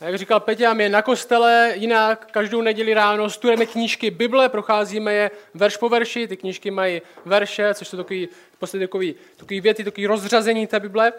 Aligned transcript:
A 0.00 0.04
jak 0.04 0.18
říkal 0.18 0.40
Peťa, 0.40 0.74
my 0.74 0.88
na 0.88 1.02
kostele 1.02 1.72
jinak 1.74 2.26
každou 2.30 2.60
neděli 2.60 2.94
ráno 2.94 3.30
studujeme 3.30 3.66
knížky 3.66 4.10
Bible, 4.10 4.48
procházíme 4.48 5.14
je 5.14 5.30
verš 5.54 5.76
po 5.76 5.88
verši, 5.88 6.28
ty 6.28 6.36
knížky 6.36 6.70
mají 6.70 7.02
verše, 7.24 7.74
což 7.74 7.88
jsou 7.88 7.96
takový, 7.96 8.28
prostě 8.58 8.78
takový, 8.78 9.14
takový 9.36 9.60
věty, 9.60 9.84
takový 9.84 10.06
rozřazení 10.06 10.66
té 10.66 10.80
Bible. 10.80 11.12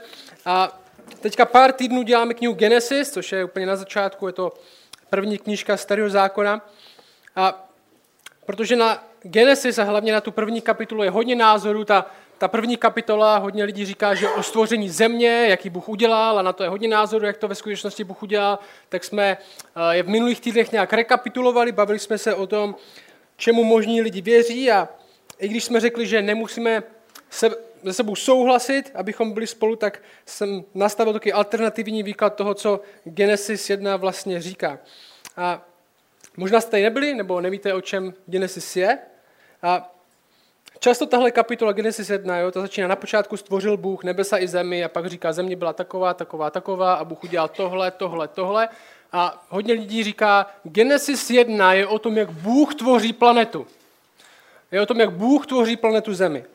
A 0.46 0.81
teďka 1.20 1.46
pár 1.46 1.71
týdnů 1.71 2.02
děláme 2.02 2.33
knihu 2.33 2.54
Genesis, 2.54 3.12
což 3.12 3.31
je 3.31 3.44
úplně 3.44 3.65
na 3.65 3.75
začátku, 3.75 4.28
je 4.28 4.33
to 4.33 4.54
první 5.10 5.38
knížka 5.38 5.78
starého 5.78 6.10
zákona. 6.10 6.70
A 7.36 7.70
protože 8.46 8.76
na 8.76 9.04
Genesis 9.22 9.78
a 9.78 9.84
hlavně 9.84 10.13
na 10.13 10.22
tu 10.22 10.32
první 10.32 10.62
kapitolu 10.62 11.04
je 11.04 11.10
hodně 11.10 11.36
názorů, 11.36 11.86
ta, 11.86 12.06
ta 12.42 12.47
první 12.47 12.78
kapitola, 12.78 13.37
hodně 13.37 13.63
lidí 13.63 13.85
říká, 13.85 14.15
že 14.15 14.29
o 14.29 14.44
stvoření 14.44 14.89
země, 14.89 15.46
jaký 15.49 15.69
Bůh 15.69 15.89
udělal, 15.89 16.39
a 16.39 16.41
na 16.41 16.53
to 16.53 16.63
je 16.63 16.70
hodně 16.70 16.88
názorů, 16.88 17.25
jak 17.25 17.38
to 17.38 17.48
ve 17.48 17.55
skutečnosti 17.55 18.03
Bůh 18.03 18.23
udělal, 18.23 18.59
tak 18.89 19.03
jsme 19.03 19.38
eh, 19.75 19.95
je 19.95 20.03
v 20.03 20.09
minulých 20.09 20.41
týdnech 20.41 20.71
nějak 20.71 20.93
rekapitulovali, 20.93 21.71
bavili 21.71 21.99
jsme 21.99 22.17
se 22.17 22.35
o 22.35 22.47
tom, 22.47 22.75
čemu 23.38 23.63
možní 23.63 24.02
lidi 24.02 24.21
věří 24.21 24.71
a 24.71 24.89
i 25.39 25.47
když 25.47 25.63
jsme 25.63 25.80
řekli, 25.80 26.07
že 26.07 26.21
nemusíme 26.21 26.83
se, 27.30 27.49
se 27.83 27.93
sebou 27.93 28.16
souhlasit, 28.16 28.91
abychom 28.95 29.31
byli 29.31 29.47
spolu, 29.47 29.75
tak 29.75 30.02
jsem 30.25 30.63
nastavil 30.73 31.13
takový 31.13 31.33
alternativní 31.33 32.03
výklad 32.03 32.35
toho, 32.35 32.53
co 32.53 32.81
Genesis 33.03 33.69
1 33.69 33.97
vlastně 33.97 34.41
říká. 34.41 34.80
A 35.38 35.66
možná 36.38 36.61
jste 36.61 36.81
nebyli, 36.81 37.13
nebo 37.13 37.41
nevíte, 37.41 37.73
o 37.73 37.81
čem 37.81 38.13
Genesis 38.25 38.75
je. 38.75 38.97
A 39.61 39.95
často 40.81 41.05
tahle 41.05 41.31
kapitola 41.31 41.71
Genesis 41.71 42.09
1, 42.09 42.38
jo, 42.38 42.52
to 42.52 42.62
začíná 42.62 42.88
na 42.88 42.95
počátku 42.95 43.38
stvořil 43.38 43.77
Bůh 43.77 44.03
nebesa 44.03 44.38
i 44.38 44.48
zemi 44.48 44.84
a 44.84 44.89
pak 44.89 45.05
říká, 45.05 45.34
země 45.34 45.55
byla 45.55 45.73
taková, 45.73 46.13
taková, 46.13 46.49
taková 46.49 46.94
a 46.94 47.05
Bůh 47.05 47.23
udělal 47.23 47.48
tohle, 47.48 47.91
tohle, 47.91 48.27
tohle. 48.27 48.70
A 49.12 49.45
hodně 49.49 49.73
lidí 49.73 50.03
říká, 50.03 50.52
Genesis 50.63 51.30
1 51.30 51.73
je 51.73 51.88
o 51.88 51.99
tom, 51.99 52.17
jak 52.17 52.31
Bůh 52.31 52.75
tvoří 52.75 53.14
planetu. 53.14 53.67
Je 54.72 54.81
o 54.81 54.86
tom, 54.86 55.00
jak 55.00 55.11
Bůh 55.11 55.47
tvoří 55.47 55.78
planetu 55.78 56.14
Zemi. 56.14 56.45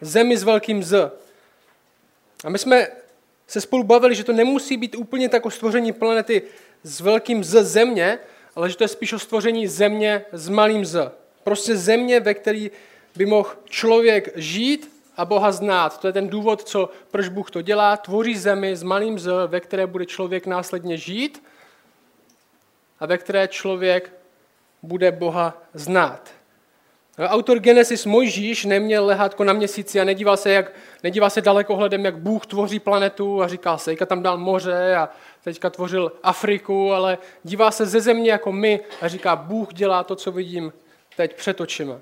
Zemi 0.00 0.36
s 0.36 0.42
velkým 0.42 0.82
Z. 0.82 1.12
A 2.44 2.50
my 2.50 2.58
jsme 2.58 2.88
se 3.46 3.60
spolu 3.60 3.82
bavili, 3.82 4.14
že 4.14 4.24
to 4.24 4.32
nemusí 4.32 4.76
být 4.76 4.94
úplně 4.94 5.28
tak 5.28 5.46
o 5.46 5.50
stvoření 5.50 5.92
planety 5.92 6.42
s 6.82 7.00
velkým 7.00 7.44
Z 7.44 7.64
země, 7.64 8.18
ale 8.56 8.70
že 8.70 8.76
to 8.76 8.84
je 8.84 8.88
spíš 8.88 9.12
o 9.12 9.18
stvoření 9.18 9.66
země 9.66 10.24
s 10.32 10.48
malým 10.48 10.84
Z. 10.84 11.12
Prostě 11.44 11.76
země, 11.76 12.20
ve 12.20 12.34
které 12.34 12.68
by 13.16 13.26
mohl 13.26 13.50
člověk 13.64 14.28
žít 14.36 15.00
a 15.16 15.24
Boha 15.24 15.52
znát. 15.52 16.00
To 16.00 16.06
je 16.06 16.12
ten 16.12 16.28
důvod, 16.28 16.62
co, 16.62 16.90
proč 17.10 17.28
Bůh 17.28 17.50
to 17.50 17.62
dělá. 17.62 17.96
Tvoří 17.96 18.36
zemi 18.36 18.76
s 18.76 18.82
malým 18.82 19.18
Z, 19.18 19.46
ve 19.46 19.60
které 19.60 19.86
bude 19.86 20.06
člověk 20.06 20.46
následně 20.46 20.96
žít 20.96 21.42
a 23.00 23.06
ve 23.06 23.18
které 23.18 23.48
člověk 23.48 24.12
bude 24.82 25.12
Boha 25.12 25.62
znát. 25.74 26.30
Autor 27.18 27.58
Genesis 27.58 28.06
Mojžíš 28.06 28.64
neměl 28.64 29.06
lehátko 29.06 29.44
na 29.44 29.52
měsíci 29.52 30.00
a 30.00 30.04
nedíval 30.04 30.36
se, 30.36 30.50
jak, 30.50 30.72
nedíval 31.02 31.30
se 31.30 31.42
hledem, 31.68 32.04
jak 32.04 32.18
Bůh 32.18 32.46
tvoří 32.46 32.78
planetu 32.78 33.42
a 33.42 33.48
říká 33.48 33.78
se, 33.78 33.92
jak 33.92 34.08
tam 34.08 34.22
dal 34.22 34.38
moře 34.38 34.96
a 34.96 35.08
teďka 35.44 35.70
tvořil 35.70 36.12
Afriku, 36.22 36.92
ale 36.92 37.18
dívá 37.44 37.70
se 37.70 37.86
ze 37.86 38.00
země 38.00 38.30
jako 38.30 38.52
my 38.52 38.80
a 39.00 39.08
říká, 39.08 39.36
Bůh 39.36 39.74
dělá 39.74 40.04
to, 40.04 40.16
co 40.16 40.32
vidím 40.32 40.72
teď 41.16 41.36
před 41.36 41.60
očima. 41.60 42.00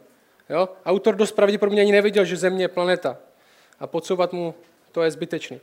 Jo? 0.50 0.68
Autor 0.86 1.16
dost 1.16 1.32
pravděpodobně 1.32 1.82
ani 1.82 1.92
neviděl, 1.92 2.24
že 2.24 2.36
země 2.36 2.64
je 2.64 2.68
planeta. 2.68 3.16
A 3.80 3.86
podsouvat 3.86 4.32
mu 4.32 4.54
to 4.92 5.02
je 5.02 5.10
zbytečný. 5.10 5.60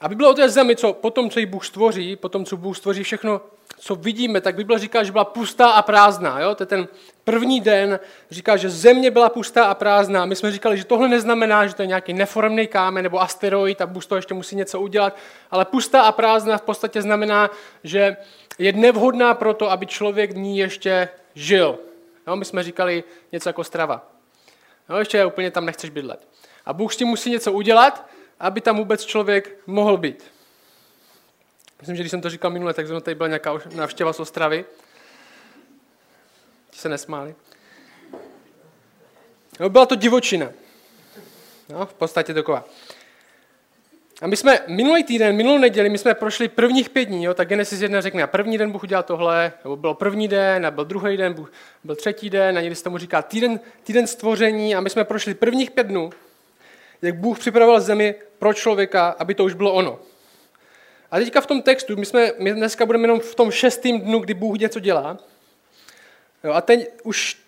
Aby 0.00 0.14
bylo 0.14 0.30
o 0.30 0.34
té 0.34 0.48
zemi, 0.48 0.76
co 0.76 0.92
potom, 0.92 1.30
co 1.30 1.40
ji 1.40 1.46
Bůh 1.46 1.66
stvoří, 1.66 2.16
potom, 2.16 2.44
co 2.44 2.56
Bůh 2.56 2.76
stvoří 2.76 3.02
všechno, 3.02 3.40
co 3.78 3.94
vidíme, 3.94 4.40
tak 4.40 4.54
Bible 4.54 4.78
říká, 4.78 5.02
že 5.02 5.12
byla 5.12 5.24
pustá 5.24 5.70
a 5.70 5.82
prázdná. 5.82 6.40
Jo? 6.40 6.54
To 6.54 6.62
je 6.62 6.66
ten 6.66 6.88
první 7.24 7.60
den, 7.60 8.00
říká, 8.30 8.56
že 8.56 8.70
země 8.70 9.10
byla 9.10 9.28
pustá 9.28 9.64
a 9.64 9.74
prázdná. 9.74 10.24
My 10.26 10.36
jsme 10.36 10.52
říkali, 10.52 10.78
že 10.78 10.84
tohle 10.84 11.08
neznamená, 11.08 11.66
že 11.66 11.74
to 11.74 11.82
je 11.82 11.86
nějaký 11.86 12.12
neformný 12.12 12.66
kámen 12.66 13.02
nebo 13.02 13.20
asteroid 13.22 13.80
a 13.80 13.86
Bůh 13.86 14.06
to 14.06 14.16
ještě 14.16 14.34
musí 14.34 14.56
něco 14.56 14.80
udělat, 14.80 15.16
ale 15.50 15.64
pustá 15.64 16.02
a 16.02 16.12
prázdná 16.12 16.58
v 16.58 16.62
podstatě 16.62 17.02
znamená, 17.02 17.50
že 17.84 18.16
je 18.58 18.72
nevhodná 18.72 19.34
pro 19.34 19.54
to, 19.54 19.70
aby 19.70 19.86
člověk 19.86 20.32
v 20.32 20.36
ní 20.36 20.58
ještě 20.58 21.08
žil. 21.34 21.78
Jo? 22.26 22.36
My 22.36 22.44
jsme 22.44 22.62
říkali 22.62 23.04
něco 23.32 23.48
jako 23.48 23.64
strava. 23.64 24.12
Jo? 24.88 24.96
Ještě 24.96 25.26
úplně 25.26 25.50
tam 25.50 25.66
nechceš 25.66 25.90
bydlet. 25.90 26.28
A 26.64 26.72
Bůh 26.72 26.94
s 26.94 26.96
tím 26.96 27.08
musí 27.08 27.30
něco 27.30 27.52
udělat, 27.52 28.08
aby 28.40 28.60
tam 28.60 28.76
vůbec 28.76 29.04
člověk 29.04 29.58
mohl 29.66 29.96
být. 29.96 30.24
Myslím, 31.80 31.96
že 31.96 32.02
když 32.02 32.10
jsem 32.10 32.20
to 32.20 32.30
říkal 32.30 32.50
minule, 32.50 32.74
tak 32.74 32.86
tady 33.02 33.14
byla 33.14 33.26
nějaká 33.26 33.52
návštěva 33.74 34.12
z 34.12 34.20
Ostravy. 34.20 34.64
Ti 36.70 36.78
se 36.78 36.88
nesmáli. 36.88 37.34
No, 39.60 39.68
byla 39.68 39.86
to 39.86 39.94
divočina. 39.94 40.50
No, 41.68 41.86
v 41.86 41.94
podstatě 41.94 42.34
taková. 42.34 42.64
A 44.20 44.26
my 44.26 44.36
jsme 44.36 44.60
minulý 44.66 45.04
týden, 45.04 45.36
minulou 45.36 45.58
neděli, 45.58 45.88
my 45.88 45.98
jsme 45.98 46.14
prošli 46.14 46.48
prvních 46.48 46.90
pět 46.90 47.04
dní, 47.04 47.24
jo, 47.24 47.34
tak 47.34 47.48
Genesis 47.48 47.80
1 47.80 48.00
řekne, 48.00 48.22
a 48.22 48.26
první 48.26 48.58
den 48.58 48.70
Bůh 48.70 48.82
udělal 48.82 49.02
tohle, 49.02 49.52
nebo 49.64 49.76
byl 49.76 49.94
první 49.94 50.28
den, 50.28 50.66
a 50.66 50.70
byl 50.70 50.84
druhý 50.84 51.16
den, 51.16 51.32
Bůh, 51.32 51.52
byl 51.84 51.96
třetí 51.96 52.30
den, 52.30 52.58
a 52.58 52.60
někdy 52.60 52.76
se 52.76 52.84
tomu 52.84 52.98
říká 52.98 53.22
týden, 53.22 53.60
týden 53.84 54.06
stvoření, 54.06 54.74
a 54.74 54.80
my 54.80 54.90
jsme 54.90 55.04
prošli 55.04 55.34
prvních 55.34 55.70
pět 55.70 55.86
dnů, 55.86 56.10
jak 57.02 57.16
Bůh 57.16 57.38
připravoval 57.38 57.80
zemi 57.80 58.14
pro 58.38 58.54
člověka, 58.54 59.08
aby 59.18 59.34
to 59.34 59.44
už 59.44 59.54
bylo 59.54 59.72
ono. 59.72 59.98
A 61.10 61.18
teďka 61.18 61.40
v 61.40 61.46
tom 61.46 61.62
textu, 61.62 61.96
my, 61.96 62.06
jsme, 62.06 62.32
my 62.38 62.52
dneska 62.52 62.86
budeme 62.86 63.04
jenom 63.04 63.20
v 63.20 63.34
tom 63.34 63.50
šestém 63.50 64.00
dnu, 64.00 64.18
kdy 64.18 64.34
Bůh 64.34 64.58
něco 64.58 64.80
dělá. 64.80 65.18
Jo, 66.44 66.52
a 66.52 66.60
teď 66.60 66.90
už, 67.02 67.38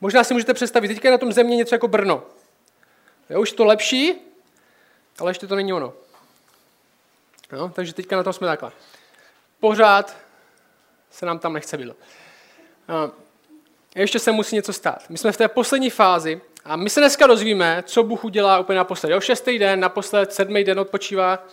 možná 0.00 0.24
si 0.24 0.34
můžete 0.34 0.54
představit, 0.54 0.88
teďka 0.88 1.08
je 1.08 1.12
na 1.12 1.18
tom 1.18 1.32
země 1.32 1.56
něco 1.56 1.74
jako 1.74 1.88
Brno. 1.88 2.22
Jo, 3.30 3.40
už 3.40 3.52
to 3.52 3.64
lepší, 3.64 4.14
ale 5.18 5.30
ještě 5.30 5.46
to 5.46 5.56
není 5.56 5.72
ono. 5.72 5.92
Jo, 7.52 7.70
takže 7.74 7.94
teďka 7.94 8.16
na 8.16 8.22
tom 8.22 8.32
jsme 8.32 8.46
takhle. 8.46 8.72
Pořád 9.60 10.16
se 11.10 11.26
nám 11.26 11.38
tam 11.38 11.52
nechce 11.52 11.76
bylo. 11.76 11.94
Ještě 13.94 14.18
se 14.18 14.32
musí 14.32 14.56
něco 14.56 14.72
stát. 14.72 15.10
My 15.10 15.18
jsme 15.18 15.32
v 15.32 15.36
té 15.36 15.48
poslední 15.48 15.90
fázi 15.90 16.40
a 16.64 16.76
my 16.76 16.90
se 16.90 17.00
dneska 17.00 17.26
dozvíme, 17.26 17.82
co 17.86 18.02
Bůh 18.02 18.24
udělá 18.24 18.58
úplně 18.58 18.76
naposled. 18.76 19.10
Jo, 19.10 19.20
šestý 19.20 19.58
den, 19.58 19.80
naposled, 19.80 20.32
sedmý 20.32 20.64
den 20.64 20.80
odpočívá, 20.80 21.46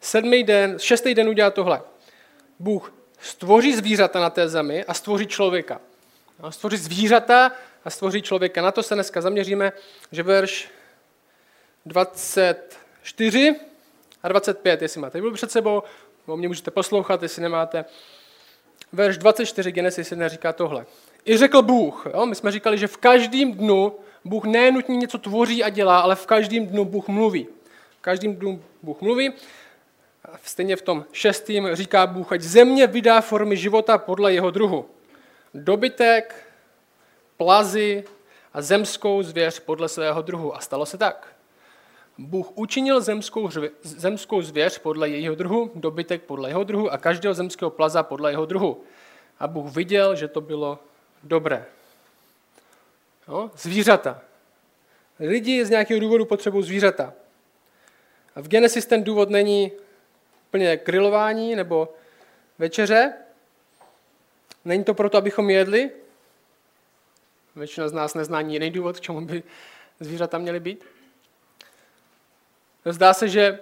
sedmý 0.00 0.44
den, 0.44 0.78
šestý 0.78 1.14
den 1.14 1.28
udělá 1.28 1.50
tohle. 1.50 1.82
Bůh 2.58 2.92
stvoří 3.20 3.76
zvířata 3.76 4.20
na 4.20 4.30
té 4.30 4.48
zemi 4.48 4.84
a 4.84 4.94
stvoří 4.94 5.26
člověka. 5.26 5.80
No, 6.42 6.52
stvoří 6.52 6.76
zvířata 6.76 7.52
a 7.84 7.90
stvoří 7.90 8.22
člověka. 8.22 8.62
Na 8.62 8.72
to 8.72 8.82
se 8.82 8.94
dneska 8.94 9.20
zaměříme, 9.20 9.72
že 10.12 10.22
verš 10.22 10.70
24 13.02 13.56
a 14.22 14.28
25, 14.28 14.82
jestli 14.82 15.00
máte 15.00 15.20
byl 15.20 15.32
před 15.32 15.50
sebou, 15.50 15.82
o 16.26 16.36
mě 16.36 16.48
můžete 16.48 16.70
poslouchat, 16.70 17.22
jestli 17.22 17.42
nemáte. 17.42 17.84
Verš 18.92 19.18
24 19.18 19.72
Genesis 19.72 20.10
1 20.10 20.28
říká 20.28 20.52
tohle. 20.52 20.86
I 21.24 21.36
řekl 21.36 21.62
Bůh, 21.62 22.06
jo? 22.14 22.26
my 22.26 22.34
jsme 22.34 22.52
říkali, 22.52 22.78
že 22.78 22.86
v 22.86 22.96
každém 22.96 23.52
dnu 23.52 23.92
Bůh 24.24 24.44
nenutně 24.44 24.96
něco 24.96 25.18
tvoří 25.18 25.64
a 25.64 25.68
dělá, 25.68 26.00
ale 26.00 26.16
v 26.16 26.26
každém 26.26 26.66
dnu 26.66 26.84
Bůh 26.84 27.08
mluví. 27.08 27.46
V 27.98 28.02
každém 28.02 28.36
dnu 28.36 28.62
Bůh 28.82 29.00
mluví 29.00 29.32
stejně 30.44 30.76
v 30.76 30.82
tom 30.82 31.04
šestým 31.12 31.68
říká 31.72 32.06
Bůh, 32.06 32.32
ať 32.32 32.40
země 32.40 32.86
vydá 32.86 33.20
formy 33.20 33.56
života 33.56 33.98
podle 33.98 34.34
jeho 34.34 34.50
druhu. 34.50 34.86
Dobytek, 35.54 36.46
plazy 37.36 38.04
a 38.52 38.62
zemskou 38.62 39.22
zvěř 39.22 39.60
podle 39.60 39.88
svého 39.88 40.22
druhu. 40.22 40.56
A 40.56 40.60
stalo 40.60 40.86
se 40.86 40.98
tak. 40.98 41.31
Bůh 42.18 42.46
učinil 42.54 43.00
zemskou, 43.00 43.50
zemskou 43.82 44.42
zvěř 44.42 44.78
podle 44.78 45.08
jejího 45.08 45.34
druhu, 45.34 45.70
dobytek 45.74 46.22
podle 46.22 46.50
jeho 46.50 46.64
druhu 46.64 46.90
a 46.90 46.98
každého 46.98 47.34
zemského 47.34 47.70
plaza 47.70 48.02
podle 48.02 48.32
jeho 48.32 48.46
druhu. 48.46 48.84
A 49.38 49.46
Bůh 49.46 49.74
viděl, 49.76 50.16
že 50.16 50.28
to 50.28 50.40
bylo 50.40 50.78
dobré. 51.22 51.66
No, 53.28 53.50
zvířata. 53.56 54.20
Lidi 55.20 55.64
z 55.64 55.70
nějakého 55.70 56.00
důvodu 56.00 56.24
potřebují 56.24 56.64
zvířata. 56.64 57.12
A 58.34 58.40
v 58.40 58.48
Genesis 58.48 58.86
ten 58.86 59.04
důvod 59.04 59.30
není 59.30 59.72
úplně 60.48 60.76
grilování 60.84 61.56
nebo 61.56 61.94
večeře. 62.58 63.12
Není 64.64 64.84
to 64.84 64.94
proto, 64.94 65.18
abychom 65.18 65.50
jedli. 65.50 65.90
Většina 67.56 67.88
z 67.88 67.92
nás 67.92 68.14
nezná 68.14 68.40
jiný 68.40 68.70
důvod, 68.70 68.96
k 68.96 69.00
čemu 69.00 69.20
by 69.20 69.42
zvířata 70.00 70.38
měly 70.38 70.60
být. 70.60 70.84
Zdá 72.84 73.14
se, 73.14 73.28
že 73.28 73.58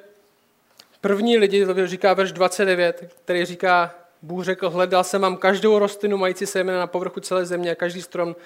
první 1.01 1.39
lidi, 1.39 1.67
to 1.67 1.87
říká 1.87 2.15
verš 2.15 2.33
29, 2.33 3.15
který 3.25 3.45
říká, 3.45 3.95
Bůh 4.23 4.45
řekl, 4.45 4.71
hledal 4.71 5.05
jsem 5.05 5.21
vám 5.21 5.37
každou 5.37 5.79
rostlinu 5.79 6.17
mající 6.17 6.47
semena 6.47 6.79
na 6.79 6.87
povrchu 6.87 7.21
celé 7.21 7.47
země 7.47 7.71
a 7.71 7.75
každý 7.75 8.03
strom 8.03 8.37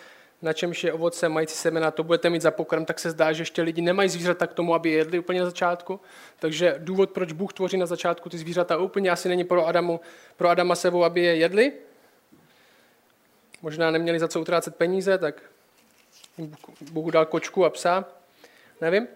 na 0.42 0.52
čemž 0.52 0.84
je 0.84 0.92
ovoce 0.92 1.28
mající 1.28 1.54
semena, 1.54 1.90
to 1.90 2.02
budete 2.04 2.30
mít 2.30 2.42
za 2.42 2.50
pokrm, 2.50 2.84
tak 2.84 2.98
se 2.98 3.10
zdá, 3.10 3.32
že 3.32 3.42
ještě 3.42 3.62
lidi 3.62 3.82
nemají 3.82 4.08
zvířata 4.08 4.46
k 4.46 4.52
tomu, 4.52 4.74
aby 4.74 4.90
jedli 4.90 5.18
úplně 5.18 5.40
na 5.40 5.46
začátku. 5.46 6.00
Takže 6.38 6.74
důvod, 6.78 7.10
proč 7.10 7.32
Bůh 7.32 7.52
tvoří 7.52 7.76
na 7.76 7.86
začátku 7.86 8.28
ty 8.28 8.38
zvířata, 8.38 8.76
úplně 8.76 9.10
asi 9.10 9.28
není 9.28 9.44
pro, 9.44 9.66
Adamu, 9.66 10.00
pro 10.36 10.48
Adama 10.48 10.74
sebou, 10.74 11.04
aby 11.04 11.20
je 11.20 11.36
jedli. 11.36 11.72
Možná 13.62 13.90
neměli 13.90 14.18
za 14.18 14.28
co 14.28 14.40
utrácet 14.40 14.76
peníze, 14.76 15.18
tak 15.18 15.42
Bůh 16.90 17.12
dal 17.12 17.26
kočku 17.26 17.64
a 17.64 17.70
psa. 17.70 18.04
Nevím. 18.80 19.06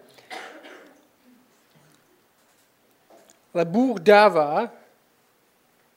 Ale 3.53 3.65
Bůh 3.65 3.99
dává, 3.99 4.69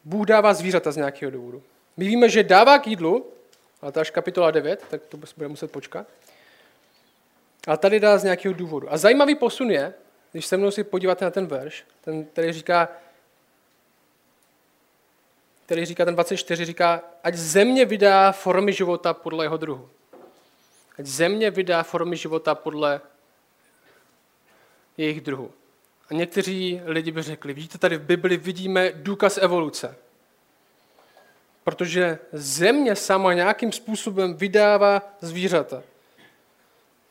Bůh 0.05 0.27
dává 0.27 0.55
zvířata 0.55 0.93
z 0.93 0.97
nějakého 0.97 1.31
důvodu. 1.31 1.63
My 1.97 2.07
víme, 2.07 2.29
že 2.29 2.43
dává 2.43 2.79
k 2.79 2.87
jídlu, 2.87 3.27
ale 3.83 3.93
to 3.93 4.01
až 4.01 4.11
kapitola 4.11 4.51
9, 4.51 4.85
tak 4.91 5.03
to 5.09 5.17
bude 5.37 5.49
muset 5.49 5.73
počkat. 5.73 6.07
A 7.67 7.77
tady 7.77 8.01
dá 8.01 8.19
z 8.19 8.25
nějakého 8.25 8.55
důvodu. 8.55 8.93
A 8.93 8.97
zajímavý 8.97 9.35
posun 9.35 9.71
je, 9.71 9.95
když 10.33 10.47
se 10.47 10.57
mnou 10.57 10.71
si 10.71 10.85
podíváte 10.85 11.25
na 11.25 11.31
ten 11.31 11.47
verš, 11.47 11.85
ten, 12.01 12.25
který 12.25 12.53
říká, 12.53 12.89
který 15.67 15.85
říká 15.85 16.05
ten 16.05 16.15
24, 16.15 16.65
říká, 16.65 17.03
ať 17.25 17.35
země 17.35 17.85
vydá 17.85 18.33
formy 18.33 18.73
života 18.73 19.15
podle 19.15 19.45
jeho 19.45 19.57
druhu. 19.57 19.91
Ať 20.99 21.07
země 21.07 21.51
vydá 21.51 21.83
formy 21.83 22.17
života 22.17 22.55
podle 22.55 23.01
jejich 24.97 25.21
druhu. 25.21 25.51
A 26.13 26.15
někteří 26.15 26.81
lidi 26.85 27.11
by 27.11 27.23
řekli, 27.23 27.55
vidíte 27.55 27.79
tady 27.79 27.97
v 27.97 28.03
Bibli 28.03 28.37
vidíme 28.37 28.93
důkaz 28.95 29.39
evoluce. 29.43 29.97
Protože 31.65 32.19
země 32.33 32.97
sama 32.97 33.33
nějakým 33.33 33.73
způsobem 33.73 34.35
vydává 34.35 35.03
zvířata. 35.21 35.83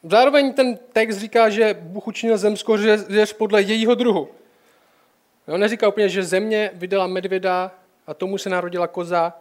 Zároveň 0.04 0.54
ten 0.54 0.78
text 0.78 1.18
říká, 1.18 1.50
že 1.50 1.74
Bůh 1.80 2.08
učinil 2.08 2.38
zemskou 2.38 2.78
řeř 3.10 3.34
podle 3.34 3.62
jejího 3.62 3.96
druhu. 3.96 4.30
On 5.48 5.60
neříká 5.60 5.88
úplně, 5.88 6.10
že 6.10 6.24
země 6.24 6.72
vydala 6.74 7.08
medvěda 7.08 7.72
a 8.08 8.14
tomu 8.14 8.38
se 8.38 8.50
narodila 8.50 8.88
koza 8.88 9.34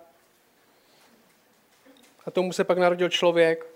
a 2.26 2.30
tomu 2.30 2.52
se 2.52 2.64
pak 2.64 2.78
narodil 2.78 3.08
člověk. 3.08 3.66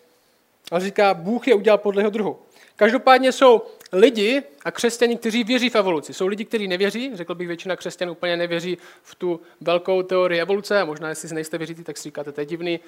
A 0.73 0.81
říká, 0.81 1.15
Bůh 1.15 1.49
je 1.49 1.55
udělal 1.55 1.79
podle 1.79 2.03
jeho 2.03 2.11
druhu. 2.11 2.39
Každopádně 2.77 3.33
jsou 3.33 3.63
lidi 3.93 4.43
a 4.65 4.71
křesťani, 4.71 5.17
kteří 5.17 5.45
věří 5.45 5.71
v 5.71 5.75
evoluci. 5.75 6.15
Jsou 6.15 6.27
lidi, 6.27 6.45
kteří 6.45 6.69
nevěří, 6.69 7.11
řekl 7.15 7.35
bych, 7.35 7.49
většina 7.49 7.77
křesťanů 7.77 8.13
úplně 8.13 8.37
nevěří 8.37 8.79
v 9.03 9.15
tu 9.15 9.41
velkou 9.61 10.03
teorii 10.03 10.41
evoluce, 10.41 10.81
a 10.81 10.85
možná, 10.85 11.09
jestli 11.09 11.35
nejste 11.35 11.59
věříte, 11.59 11.83
tak 11.83 11.97
si 11.97 12.03
říkáte, 12.03 12.33
to 12.33 12.41
je 12.41 12.47
divný, 12.47 12.81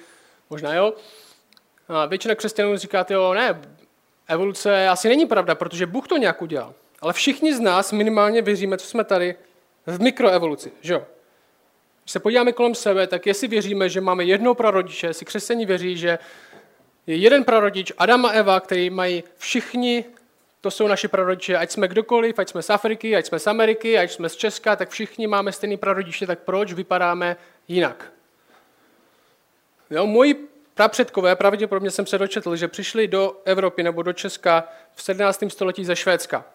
možná 0.49 0.73
jo. 0.73 0.93
A 1.87 2.05
většina 2.05 2.35
křesťanů 2.35 2.77
říkáte, 2.77 3.13
jo, 3.13 3.33
ne, 3.33 3.61
evoluce 4.27 4.87
asi 4.87 5.09
není 5.09 5.25
pravda, 5.25 5.55
protože 5.55 5.85
Bůh 5.85 6.07
to 6.07 6.17
nějak 6.17 6.41
udělal. 6.41 6.73
Ale 7.01 7.13
všichni 7.13 7.55
z 7.55 7.59
nás 7.59 7.91
minimálně 7.91 8.41
věříme, 8.41 8.77
co 8.77 8.87
jsme 8.87 9.03
tady, 9.03 9.35
v 9.85 10.01
mikroevoluci, 10.01 10.71
že 10.81 10.93
jo? 10.93 11.03
Když 12.03 12.11
se 12.11 12.19
podíváme 12.19 12.51
kolem 12.51 12.75
sebe, 12.75 13.07
tak 13.07 13.25
jestli 13.25 13.47
věříme, 13.47 13.89
že 13.89 14.01
máme 14.01 14.23
jednou 14.23 14.53
prarodiče, 14.53 15.07
jestli 15.07 15.25
křesťaní 15.25 15.65
věří, 15.65 15.97
že 15.97 16.19
je 17.07 17.15
jeden 17.15 17.43
prarodič, 17.43 17.91
Adam 17.97 18.25
a 18.25 18.29
Eva, 18.29 18.59
který 18.59 18.89
mají 18.89 19.23
všichni, 19.37 20.05
to 20.61 20.71
jsou 20.71 20.87
naši 20.87 21.07
prarodiče, 21.07 21.57
ať 21.57 21.71
jsme 21.71 21.87
kdokoliv, 21.87 22.39
ať 22.39 22.49
jsme 22.49 22.61
z 22.61 22.69
Afriky, 22.69 23.15
ať 23.15 23.25
jsme 23.25 23.39
z 23.39 23.47
Ameriky, 23.47 23.97
ať 23.97 24.11
jsme 24.11 24.29
z 24.29 24.35
Česka, 24.35 24.75
tak 24.75 24.89
všichni 24.89 25.27
máme 25.27 25.51
stejný 25.51 25.77
prarodiče, 25.77 26.27
tak 26.27 26.39
proč 26.39 26.73
vypadáme 26.73 27.37
jinak? 27.67 28.11
Jo, 29.89 30.05
moji 30.05 30.47
prapředkové, 30.73 31.35
pravděpodobně 31.35 31.91
jsem 31.91 32.05
se 32.05 32.17
dočetl, 32.17 32.55
že 32.55 32.67
přišli 32.67 33.07
do 33.07 33.41
Evropy 33.45 33.83
nebo 33.83 34.01
do 34.01 34.13
Česka 34.13 34.67
v 34.95 35.03
17. 35.03 35.43
století 35.47 35.85
ze 35.85 35.95
Švédska. 35.95 36.45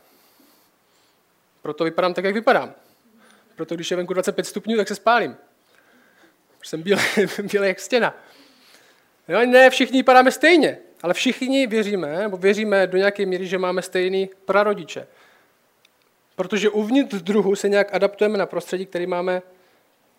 Proto 1.63 1.85
vypadám 1.85 2.15
tak, 2.15 2.25
jak 2.25 2.35
vypadám. 2.35 2.75
Proto 3.57 3.75
když 3.75 3.91
je 3.91 3.97
venku 3.97 4.15
25 4.15 4.45
stupňů, 4.45 4.77
tak 4.77 4.89
se 4.89 4.95
spálím. 4.95 5.37
Jsem 6.63 6.83
bílý, 6.83 7.03
bílý 7.53 7.69
jak 7.69 7.81
stěna. 7.81 8.15
Jo, 9.29 9.47
ne 9.47 9.71
všichni 9.71 9.99
vypadáme 9.99 10.31
stejně, 10.31 10.79
ale 11.03 11.15
všichni 11.15 11.67
věříme, 11.67 12.19
nebo 12.19 12.37
věříme 12.37 12.87
do 12.87 12.99
nějaké 12.99 13.27
míry, 13.27 13.47
že 13.47 13.59
máme 13.59 13.83
stejný 13.83 14.31
prarodiče. 14.45 15.07
Protože 16.37 16.71
uvnitř 16.71 17.15
druhu 17.15 17.57
se 17.57 17.69
nějak 17.69 17.95
adaptujeme 17.95 18.39
na 18.39 18.47
prostředí, 18.47 18.87
který 18.87 19.07
máme, 19.07 19.43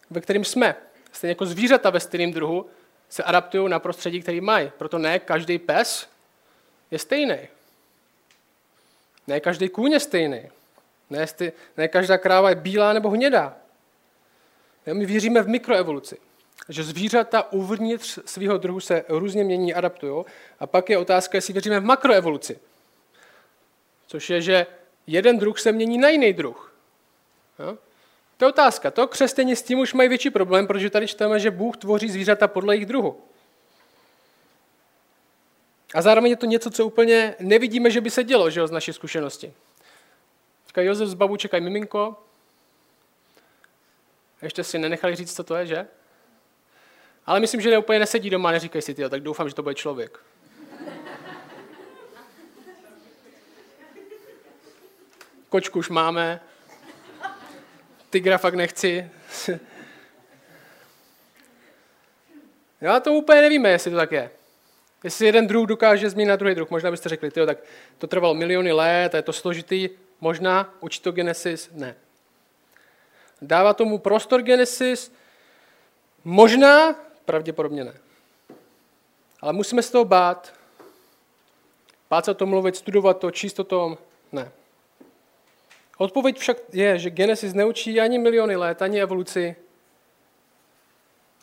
ve 0.10 0.22
kterým 0.22 0.44
jsme. 0.44 0.76
Stejně 1.12 1.32
jako 1.32 1.46
zvířata 1.46 1.90
ve 1.90 2.00
stejném 2.00 2.32
druhu 2.32 2.66
se 3.10 3.24
adaptují 3.24 3.70
na 3.70 3.80
prostředí, 3.80 4.22
který 4.22 4.42
mají. 4.42 4.72
Proto 4.78 4.98
ne 4.98 5.20
každý 5.20 5.60
pes 5.60 6.10
je 6.92 7.00
stejný. 7.00 7.38
Ne 9.28 9.40
každý 9.40 9.70
kůň 9.70 9.92
je 9.92 10.00
stejný. 10.00 10.50
Ne, 11.10 11.26
ne 11.78 11.88
každá 11.88 12.18
kráva 12.18 12.50
je 12.50 12.56
bílá 12.56 12.94
nebo 12.94 13.10
hnědá. 13.10 13.58
My 14.94 15.06
věříme 15.06 15.42
v 15.42 15.48
mikroevoluci 15.48 16.18
že 16.69 16.83
zvířata 16.83 17.51
uvnitř 17.51 18.19
svého 18.25 18.57
druhu 18.57 18.80
se 18.80 19.06
různě 19.10 19.44
mění, 19.44 19.74
adaptují. 19.74 20.25
A 20.60 20.68
pak 20.68 20.89
je 20.89 20.98
otázka, 20.98 21.38
jestli 21.38 21.54
věříme 21.54 21.80
v 21.80 21.83
makroevoluci. 21.83 22.60
Což 24.07 24.30
je, 24.30 24.42
že 24.42 24.68
jeden 25.07 25.39
druh 25.39 25.60
se 25.60 25.71
mění 25.71 25.98
na 25.98 26.10
jiný 26.10 26.33
druh. 26.33 26.74
Jo? 27.60 27.77
To 28.38 28.45
je 28.45 28.50
otázka. 28.50 28.92
To 28.92 29.07
křesťané 29.07 29.56
s 29.56 29.62
tím 29.62 29.80
už 29.80 29.94
mají 29.94 30.10
větší 30.10 30.30
problém, 30.30 30.68
protože 30.68 30.89
tady 30.89 31.07
čteme, 31.07 31.39
že 31.39 31.51
Bůh 31.51 31.77
tvoří 31.77 32.10
zvířata 32.10 32.48
podle 32.48 32.75
jejich 32.75 32.86
druhu. 32.86 33.21
A 35.94 36.01
zároveň 36.01 36.30
je 36.30 36.38
to 36.38 36.45
něco, 36.45 36.71
co 36.71 36.86
úplně 36.86 37.36
nevidíme, 37.39 37.92
že 37.92 38.01
by 38.01 38.10
se 38.10 38.24
dělo 38.24 38.50
že 38.50 38.60
jo, 38.60 38.68
z 38.68 38.71
naší 38.71 38.94
zkušenosti. 38.94 39.54
Říká 40.68 40.81
Josef 40.81 41.07
z 41.07 41.13
babu, 41.13 41.38
čekaj 41.38 41.62
miminko. 41.62 42.24
Ještě 44.42 44.63
si 44.63 44.80
nenechali 44.80 45.15
říct, 45.15 45.36
co 45.36 45.44
to 45.44 45.56
je, 45.56 45.65
že? 45.65 45.88
Ale 47.25 47.40
myslím, 47.40 47.62
že 47.62 47.78
úplně 47.78 48.00
nesedí 48.00 48.30
doma, 48.30 48.52
neříkej 48.52 48.81
si 48.81 48.94
ty, 48.94 49.10
tak 49.10 49.22
doufám, 49.22 49.50
že 49.50 49.56
to 49.56 49.64
bude 49.64 49.75
člověk. 49.75 50.20
Kočku 55.50 55.80
už 55.80 55.90
máme. 55.90 56.42
Tygra 58.10 58.38
fakt 58.38 58.56
nechci. 58.56 59.12
Já 62.81 63.00
to 63.00 63.14
úplně 63.14 63.42
nevíme, 63.42 63.70
jestli 63.70 63.92
to 63.92 63.98
tak 63.98 64.12
je. 64.12 64.31
Jestli 65.04 65.25
jeden 65.25 65.48
druh 65.48 65.68
dokáže 65.68 66.10
změnit 66.10 66.30
na 66.30 66.36
druhý 66.36 66.56
druh, 66.56 66.70
možná 66.70 66.92
byste 66.92 67.10
řekli, 67.10 67.31
tyjo, 67.31 67.46
tak 67.46 67.58
to 67.98 68.08
trvalo 68.08 68.34
miliony 68.34 68.72
let 68.72 69.14
a 69.14 69.18
je 69.18 69.24
to 69.24 69.34
složitý, 69.34 69.90
možná 70.22 70.74
učit 70.80 71.04
to 71.04 71.12
Genesis, 71.12 71.70
ne. 71.74 71.96
Dává 73.42 73.74
tomu 73.74 73.98
prostor 73.98 74.42
Genesis, 74.42 75.12
možná 76.24 76.96
Pravděpodobně 77.25 77.84
ne. 77.84 77.94
Ale 79.42 79.53
musíme 79.53 79.82
se 79.82 79.92
toho 79.92 80.06
bát. 80.06 80.53
Bát 82.10 82.25
se 82.25 82.32
o 82.32 82.34
tom 82.34 82.50
mluvit, 82.50 82.75
studovat 82.75 83.20
to, 83.20 83.32
číst 83.32 83.60
o 83.60 83.63
tom? 83.63 83.98
Ne. 84.32 84.51
Odpověď 85.98 86.38
však 86.38 86.58
je, 86.74 87.00
že 87.00 87.10
Genesis 87.10 87.53
neučí 87.53 88.00
ani 88.00 88.20
miliony 88.20 88.56
let, 88.56 88.82
ani 88.82 89.01
evoluci, 89.01 89.56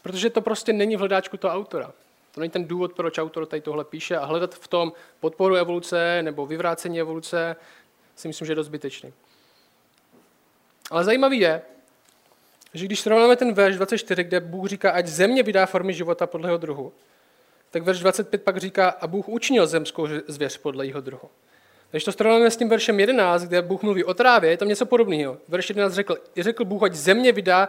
protože 0.02 0.30
to 0.30 0.40
prostě 0.40 0.72
není 0.72 0.96
v 0.96 0.98
hledáčku 0.98 1.36
toho 1.36 1.54
autora. 1.54 1.92
To 2.32 2.40
není 2.40 2.50
ten 2.50 2.64
důvod, 2.64 2.92
proč 2.92 3.18
autor 3.18 3.46
tady 3.46 3.62
tohle 3.62 3.84
píše 3.84 4.16
a 4.16 4.24
hledat 4.24 4.54
v 4.54 4.68
tom 4.68 4.92
podporu 5.20 5.54
evoluce 5.54 6.22
nebo 6.22 6.46
vyvrácení 6.46 7.00
evoluce 7.00 7.56
si 8.16 8.28
myslím, 8.28 8.46
že 8.46 8.52
je 8.52 8.56
dost 8.56 8.66
zbytečný. 8.66 9.12
Ale 10.90 11.04
zajímavý 11.04 11.38
je, 11.38 11.62
že 12.74 12.84
když 12.84 13.00
srovnáme 13.00 13.36
ten 13.36 13.52
verš 13.52 13.76
24, 13.76 14.24
kde 14.24 14.40
Bůh 14.40 14.68
říká, 14.68 14.90
ať 14.90 15.06
země 15.06 15.42
vydá 15.42 15.66
formy 15.66 15.92
života 15.92 16.26
podle 16.26 16.48
jeho 16.48 16.58
druhu, 16.58 16.92
tak 17.70 17.82
verš 17.82 17.98
25 18.00 18.42
pak 18.42 18.56
říká, 18.56 18.88
a 18.88 19.06
Bůh 19.06 19.28
učinil 19.28 19.66
zemskou 19.66 20.06
zvěř 20.26 20.56
podle 20.56 20.86
jeho 20.86 21.00
druhu. 21.00 21.28
Když 21.90 22.04
to 22.04 22.12
srovnáme 22.12 22.50
s 22.50 22.56
tím 22.56 22.68
veršem 22.68 23.00
11, 23.00 23.42
kde 23.42 23.62
Bůh 23.62 23.82
mluví 23.82 24.04
o 24.04 24.14
trávě, 24.14 24.50
je 24.50 24.56
tam 24.56 24.68
něco 24.68 24.86
podobného. 24.86 25.38
Verš 25.48 25.68
11 25.68 25.94
řekl, 25.94 26.16
řekl 26.36 26.64
Bůh, 26.64 26.82
ať 26.82 26.94
země 26.94 27.32
vydá 27.32 27.68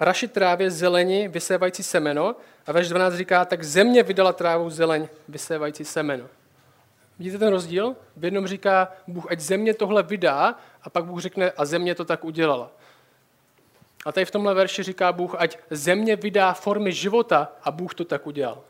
raši 0.00 0.28
trávě 0.28 0.70
zeleni, 0.70 1.28
vysévající 1.28 1.82
semeno. 1.82 2.36
A 2.66 2.72
verš 2.72 2.88
12 2.88 3.14
říká, 3.14 3.44
tak 3.44 3.64
země 3.64 4.02
vydala 4.02 4.32
trávu 4.32 4.70
zeleň, 4.70 5.08
vysévající 5.28 5.84
semeno. 5.84 6.24
Vidíte 7.18 7.38
ten 7.38 7.48
rozdíl? 7.48 7.96
V 8.16 8.24
jednom 8.24 8.46
říká 8.46 8.92
Bůh, 9.06 9.26
ať 9.30 9.40
země 9.40 9.74
tohle 9.74 10.02
vydá, 10.02 10.54
a 10.82 10.90
pak 10.90 11.04
Bůh 11.04 11.20
řekne, 11.20 11.50
a 11.50 11.64
země 11.64 11.94
to 11.94 12.04
tak 12.04 12.24
udělala. 12.24 12.70
A 14.06 14.12
tady 14.12 14.26
v 14.26 14.30
tomhle 14.30 14.54
verši 14.54 14.82
říká 14.82 15.12
Bůh, 15.12 15.34
ať 15.38 15.58
země 15.70 16.16
vydá 16.16 16.52
formy 16.52 16.92
života 16.92 17.52
a 17.62 17.70
Bůh 17.70 17.94
to 17.94 18.04
tak 18.04 18.26
udělal. 18.26 18.62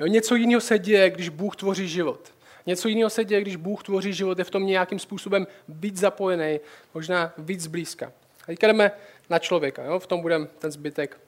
Jo, 0.00 0.06
něco 0.06 0.34
jiného 0.34 0.60
se 0.60 0.78
děje, 0.78 1.10
když 1.10 1.28
Bůh 1.28 1.56
tvoří 1.56 1.88
život. 1.88 2.32
Něco 2.66 2.88
jiného 2.88 3.10
se 3.10 3.24
děje, 3.24 3.40
když 3.40 3.56
Bůh 3.56 3.82
tvoří 3.82 4.12
život, 4.12 4.38
je 4.38 4.44
v 4.44 4.50
tom 4.50 4.66
nějakým 4.66 4.98
způsobem 4.98 5.46
být 5.68 5.96
zapojený, 5.96 6.60
možná 6.94 7.32
víc 7.38 7.66
blízka. 7.66 8.12
A 8.42 8.46
teďka 8.46 8.66
jdeme 8.66 8.92
na 9.30 9.38
člověka, 9.38 9.84
jo? 9.84 9.98
v 9.98 10.06
tom 10.06 10.20
budeme 10.20 10.46
ten 10.46 10.70
zbytek, 10.70 11.20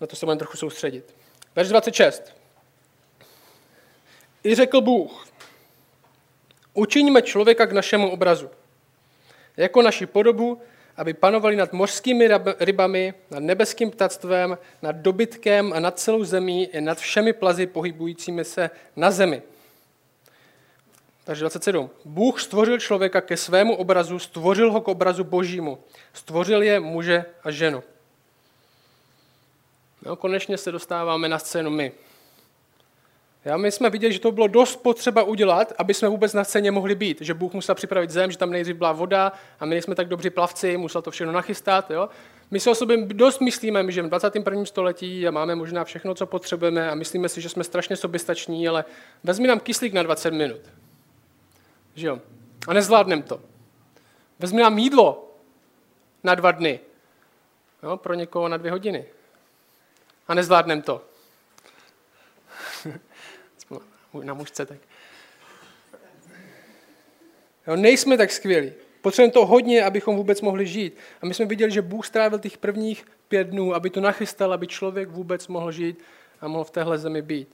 na 0.00 0.06
to 0.06 0.16
se 0.16 0.26
budeme 0.26 0.38
trochu 0.38 0.56
soustředit. 0.56 1.14
Verš 1.56 1.68
26. 1.68 2.36
I 4.44 4.54
řekl 4.54 4.80
Bůh, 4.80 5.26
učiňme 6.74 7.22
člověka 7.22 7.66
k 7.66 7.72
našemu 7.72 8.10
obrazu, 8.10 8.50
jako 9.56 9.82
naši 9.82 10.06
podobu, 10.06 10.62
aby 10.96 11.14
panovali 11.14 11.56
nad 11.56 11.72
mořskými 11.72 12.28
rybami, 12.60 13.14
nad 13.30 13.42
nebeským 13.42 13.90
ptactvem, 13.90 14.58
nad 14.82 14.96
dobytkem 14.96 15.72
a 15.72 15.80
nad 15.80 15.98
celou 15.98 16.24
zemí 16.24 16.64
i 16.64 16.80
nad 16.80 16.98
všemi 16.98 17.32
plazy 17.32 17.66
pohybujícími 17.66 18.44
se 18.44 18.70
na 18.96 19.10
zemi. 19.10 19.42
Takže 21.24 21.40
27. 21.40 21.90
Bůh 22.04 22.40
stvořil 22.40 22.78
člověka 22.78 23.20
ke 23.20 23.36
svému 23.36 23.76
obrazu, 23.76 24.18
stvořil 24.18 24.72
ho 24.72 24.80
k 24.80 24.88
obrazu 24.88 25.24
božímu. 25.24 25.78
Stvořil 26.12 26.62
je 26.62 26.80
muže 26.80 27.24
a 27.44 27.50
ženu. 27.50 27.82
No, 30.02 30.16
konečně 30.16 30.58
se 30.58 30.72
dostáváme 30.72 31.28
na 31.28 31.38
scénu 31.38 31.70
my. 31.70 31.92
Já, 33.46 33.56
my 33.56 33.72
jsme 33.72 33.90
viděli, 33.90 34.12
že 34.12 34.20
to 34.20 34.32
bylo 34.32 34.46
dost 34.46 34.76
potřeba 34.76 35.22
udělat, 35.22 35.72
aby 35.78 35.94
jsme 35.94 36.08
vůbec 36.08 36.32
na 36.32 36.44
scéně 36.44 36.70
mohli 36.70 36.94
být. 36.94 37.20
Že 37.20 37.34
Bůh 37.34 37.52
musel 37.52 37.74
připravit 37.74 38.10
zem, 38.10 38.30
že 38.30 38.38
tam 38.38 38.50
nejdřív 38.50 38.76
byla 38.76 38.92
voda 38.92 39.32
a 39.60 39.66
my 39.66 39.82
jsme 39.82 39.94
tak 39.94 40.08
dobří 40.08 40.30
plavci, 40.30 40.76
musel 40.76 41.02
to 41.02 41.10
všechno 41.10 41.32
nachystat. 41.32 41.90
Jo? 41.90 42.08
My 42.50 42.60
si 42.60 42.70
o 42.70 42.74
sobě 42.74 42.96
dost 43.06 43.40
myslíme, 43.40 43.92
že 43.92 44.02
v 44.02 44.08
21. 44.08 44.64
století 44.64 45.28
a 45.28 45.30
máme 45.30 45.54
možná 45.54 45.84
všechno, 45.84 46.14
co 46.14 46.26
potřebujeme 46.26 46.90
a 46.90 46.94
myslíme 46.94 47.28
si, 47.28 47.40
že 47.40 47.48
jsme 47.48 47.64
strašně 47.64 47.96
soběstační, 47.96 48.68
ale 48.68 48.84
vezmi 49.24 49.48
nám 49.48 49.60
kyslík 49.60 49.92
na 49.92 50.02
20 50.02 50.30
minut. 50.30 50.60
Že 51.94 52.06
jo? 52.06 52.20
A 52.68 52.72
nezvládneme 52.72 53.22
to. 53.22 53.40
Vezmi 54.38 54.62
nám 54.62 54.78
jídlo 54.78 55.34
na 56.24 56.34
dva 56.34 56.50
dny. 56.50 56.80
Jo? 57.82 57.96
Pro 57.96 58.14
někoho 58.14 58.48
na 58.48 58.56
dvě 58.56 58.70
hodiny. 58.70 59.04
A 60.28 60.34
nezvládneme 60.34 60.82
to 60.82 61.02
na 64.22 64.34
mužce, 64.34 64.66
tak. 64.66 64.78
Jo, 67.66 67.76
nejsme 67.76 68.16
tak 68.16 68.32
skvělí. 68.32 68.72
Potřebujeme 69.00 69.32
to 69.32 69.46
hodně, 69.46 69.84
abychom 69.84 70.16
vůbec 70.16 70.40
mohli 70.40 70.66
žít. 70.66 70.96
A 71.22 71.26
my 71.26 71.34
jsme 71.34 71.46
viděli, 71.46 71.72
že 71.72 71.82
Bůh 71.82 72.06
strávil 72.06 72.38
těch 72.38 72.58
prvních 72.58 73.06
pět 73.28 73.44
dnů, 73.44 73.74
aby 73.74 73.90
to 73.90 74.00
nachystal, 74.00 74.52
aby 74.52 74.66
člověk 74.66 75.08
vůbec 75.08 75.48
mohl 75.48 75.72
žít 75.72 75.98
a 76.40 76.48
mohl 76.48 76.64
v 76.64 76.70
téhle 76.70 76.98
zemi 76.98 77.22
být. 77.22 77.48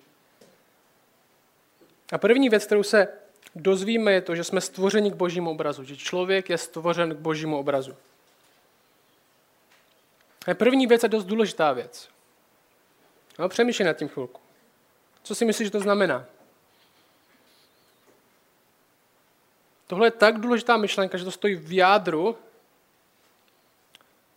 A 2.12 2.18
první 2.18 2.48
věc, 2.48 2.66
kterou 2.66 2.82
se 2.82 3.08
dozvíme, 3.54 4.12
je 4.12 4.20
to, 4.20 4.36
že 4.36 4.44
jsme 4.44 4.60
stvořeni 4.60 5.10
k 5.10 5.14
božímu 5.14 5.50
obrazu. 5.50 5.84
Že 5.84 5.96
člověk 5.96 6.50
je 6.50 6.58
stvořen 6.58 7.14
k 7.14 7.18
božímu 7.18 7.58
obrazu. 7.58 7.96
A 10.50 10.54
první 10.54 10.86
věc 10.86 11.02
je 11.02 11.08
dost 11.08 11.24
důležitá 11.24 11.72
věc. 11.72 12.08
No, 13.38 13.48
přemýšlej 13.48 13.86
nad 13.86 13.92
tím 13.92 14.08
chvilku. 14.08 14.40
Co 15.22 15.34
si 15.34 15.44
myslíš, 15.44 15.66
že 15.66 15.72
to 15.72 15.80
znamená? 15.80 16.26
Tohle 19.92 20.06
je 20.06 20.10
tak 20.10 20.38
důležitá 20.38 20.76
myšlenka, 20.76 21.18
že 21.18 21.24
to 21.24 21.30
stojí 21.30 21.54
v 21.54 21.72
jádru 21.72 22.36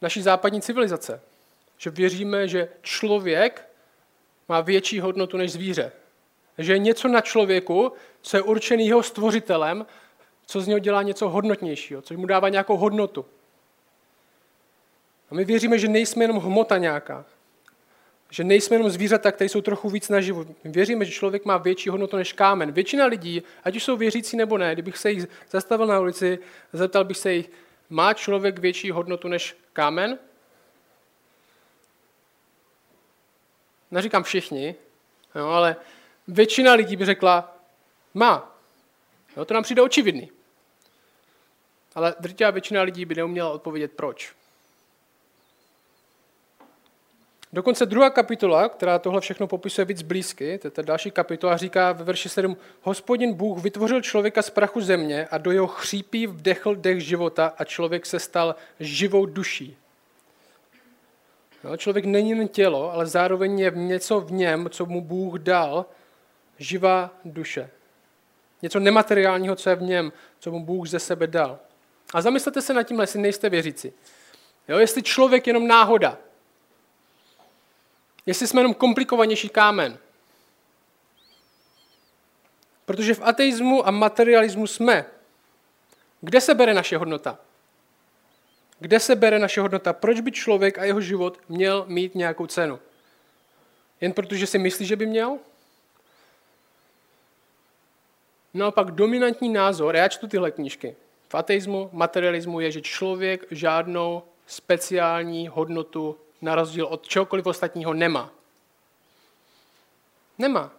naší 0.02 0.22
západní 0.22 0.62
civilizace. 0.62 1.22
Že 1.78 1.90
věříme, 1.90 2.48
že 2.48 2.70
člověk 2.82 3.70
má 4.50 4.62
větší 4.62 5.00
hodnotu 5.00 5.38
než 5.38 5.52
zvíře. 5.52 5.92
Že 6.58 6.74
je 6.74 6.80
něco 6.80 7.08
na 7.08 7.22
člověku, 7.22 7.92
co 8.22 8.38
je 8.38 8.42
určený 8.42 8.88
jeho 8.88 9.04
stvořitelem, 9.04 9.86
co 10.46 10.62
z 10.62 10.68
něho 10.68 10.80
dělá 10.80 11.04
něco 11.04 11.30
hodnotnějšího, 11.30 12.02
co 12.02 12.14
mu 12.14 12.26
dává 12.26 12.50
nějakou 12.50 12.78
hodnotu. 12.78 13.26
A 15.32 15.36
my 15.36 15.46
věříme, 15.46 15.80
že 15.80 15.88
nejsme 15.88 16.24
jenom 16.24 16.38
hmota 16.38 16.78
nějaká, 16.78 17.26
že 18.30 18.44
nejsme 18.44 18.76
jenom 18.76 18.90
zvířata, 18.90 19.32
které 19.32 19.50
jsou 19.50 19.62
trochu 19.62 19.90
víc 19.90 20.10
naživu. 20.10 20.56
Věříme, 20.64 21.06
že 21.06 21.12
člověk 21.12 21.46
má 21.46 21.58
větší 21.58 21.90
hodnotu 21.90 22.18
než 22.18 22.34
kámen. 22.34 22.72
Většina 22.72 23.06
lidí, 23.06 23.44
ať 23.64 23.76
už 23.76 23.84
jsou 23.84 23.98
věřící 23.98 24.38
nebo 24.38 24.58
ne, 24.58 24.74
kdybych 24.74 24.98
se 24.98 25.12
jich 25.12 25.28
zastavil 25.50 25.88
na 25.88 26.00
ulici, 26.00 26.40
zeptal 26.74 27.04
bych 27.04 27.18
se 27.18 27.34
jich, 27.34 27.52
má 27.90 28.14
člověk 28.14 28.60
větší 28.60 28.92
hodnotu 28.92 29.28
než 29.28 29.58
kámen? 29.74 30.20
Neříkám 33.92 34.24
všichni, 34.24 34.76
jo, 35.36 35.48
ale 35.48 35.76
většina 36.28 36.74
lidí 36.74 36.96
by 36.96 37.06
řekla, 37.06 37.58
má. 38.14 38.58
Jo, 39.38 39.46
to 39.46 39.54
nám 39.54 39.64
přijde 39.64 39.82
očividný. 39.82 40.32
Ale 41.96 42.16
drtivá 42.20 42.52
většina 42.52 42.82
lidí 42.82 43.06
by 43.06 43.16
neuměla 43.16 43.50
odpovědět 43.50 43.92
proč. 43.92 44.34
Dokonce 47.56 47.86
druhá 47.86 48.10
kapitola, 48.10 48.70
která 48.70 49.00
tohle 49.00 49.22
všechno 49.22 49.48
popisuje 49.48 49.86
víc 49.86 50.02
blízky, 50.02 50.58
to 50.58 50.68
je 50.68 50.72
ta 50.72 50.82
další 50.82 51.12
kapitola, 51.12 51.58
říká 51.58 51.92
ve 51.92 52.04
verši 52.04 52.30
7, 52.30 52.58
Hospodin 52.82 53.34
Bůh 53.34 53.64
vytvořil 53.64 54.02
člověka 54.02 54.42
z 54.42 54.50
prachu 54.50 54.82
země 54.82 55.28
a 55.32 55.38
do 55.38 55.52
jeho 55.52 55.68
chřípí 55.68 56.28
vdechl 56.28 56.76
dech 56.76 57.02
života 57.02 57.54
a 57.58 57.64
člověk 57.64 58.06
se 58.06 58.20
stal 58.20 58.56
živou 58.80 59.26
duší. 59.26 59.78
No, 61.64 61.78
člověk 61.78 62.06
není 62.06 62.30
jen 62.30 62.48
tělo, 62.48 62.94
ale 62.94 63.06
zároveň 63.06 63.60
je 63.60 63.72
něco 63.76 64.20
v 64.20 64.32
něm, 64.32 64.70
co 64.70 64.86
mu 64.86 65.02
Bůh 65.02 65.40
dal, 65.40 65.86
živá 66.58 67.14
duše. 67.26 67.70
Něco 68.62 68.80
nemateriálního, 68.80 69.56
co 69.56 69.70
je 69.70 69.76
v 69.76 69.82
něm, 69.82 70.12
co 70.40 70.52
mu 70.52 70.66
Bůh 70.66 70.88
ze 70.88 71.00
sebe 71.00 71.28
dal. 71.28 71.60
A 72.14 72.22
zamyslete 72.22 72.62
se 72.62 72.74
nad 72.74 72.84
tím, 72.84 73.00
jestli 73.00 73.22
nejste 73.22 73.50
věřící. 73.50 73.94
Jo, 74.68 74.78
jestli 74.78 75.04
člověk 75.04 75.48
jenom 75.48 75.68
náhoda, 75.68 76.18
jestli 78.26 78.48
jsme 78.48 78.60
jenom 78.60 78.74
komplikovanější 78.74 79.50
kámen. 79.50 79.98
Protože 82.86 83.14
v 83.14 83.22
ateismu 83.24 83.88
a 83.88 83.92
materialismu 83.92 84.68
jsme. 84.68 85.06
Kde 86.22 86.42
se 86.42 86.54
bere 86.54 86.74
naše 86.74 86.98
hodnota? 86.98 87.40
Kde 88.80 89.00
se 89.00 89.16
bere 89.16 89.40
naše 89.40 89.62
hodnota? 89.62 89.94
Proč 89.94 90.20
by 90.20 90.32
člověk 90.32 90.78
a 90.78 90.84
jeho 90.84 91.02
život 91.02 91.40
měl 91.50 91.86
mít 91.88 92.16
nějakou 92.16 92.48
cenu? 92.48 92.80
Jen 94.02 94.14
protože 94.14 94.48
si 94.48 94.60
myslí, 94.60 94.86
že 94.86 94.96
by 94.96 95.06
měl? 95.06 95.40
Naopak 98.54 98.92
dominantní 98.92 99.50
názor, 99.50 99.96
já 99.96 100.08
čtu 100.08 100.28
tyhle 100.28 100.52
knížky, 100.52 100.96
v 101.30 101.36
ateismu, 101.36 101.90
materialismu 101.94 102.60
je, 102.60 102.72
že 102.72 102.82
člověk 102.82 103.46
žádnou 103.52 104.24
speciální 104.48 105.48
hodnotu 105.48 106.18
na 106.46 106.56
rozdíl 106.56 106.86
od 106.86 107.08
čehokoliv 107.08 107.46
ostatního 107.46 107.94
nemá. 107.94 108.32
Nemá. 110.38 110.72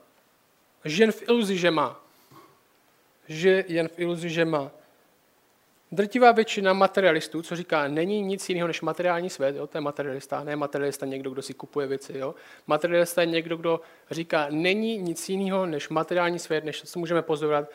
Žije 0.85 1.05
jen 1.05 1.13
v 1.13 1.23
iluzi, 1.23 1.59
že 1.59 1.71
má. 1.71 2.01
Žije 3.29 3.65
jen 3.69 3.89
v 3.89 3.99
iluzi, 3.99 4.31
že 4.31 4.45
má. 4.45 4.71
Drtivá 5.93 6.33
většina 6.33 6.73
materialistů, 6.73 7.43
co 7.43 7.57
říká, 7.57 7.89
není 7.89 8.23
nic 8.23 8.49
jiného 8.49 8.69
než 8.69 8.81
materiální 8.81 9.31
svět, 9.31 9.57
jo? 9.57 9.67
to 9.67 9.79
je 9.79 9.83
materialista, 9.83 10.45
ne 10.45 10.57
materialista 10.57 11.07
někdo, 11.07 11.31
kdo 11.31 11.43
si 11.43 11.55
kupuje 11.55 11.87
věci. 11.87 12.19
Jo? 12.19 12.35
Materialista 12.67 13.21
je 13.21 13.27
někdo, 13.27 13.57
kdo 13.57 13.81
říká, 14.11 14.47
není 14.51 14.99
nic 14.99 15.29
jiného 15.29 15.67
než 15.67 15.89
materiální 15.89 16.39
svět, 16.39 16.65
než 16.65 16.83
co 16.83 16.99
můžeme 16.99 17.23
pozorovat. 17.23 17.71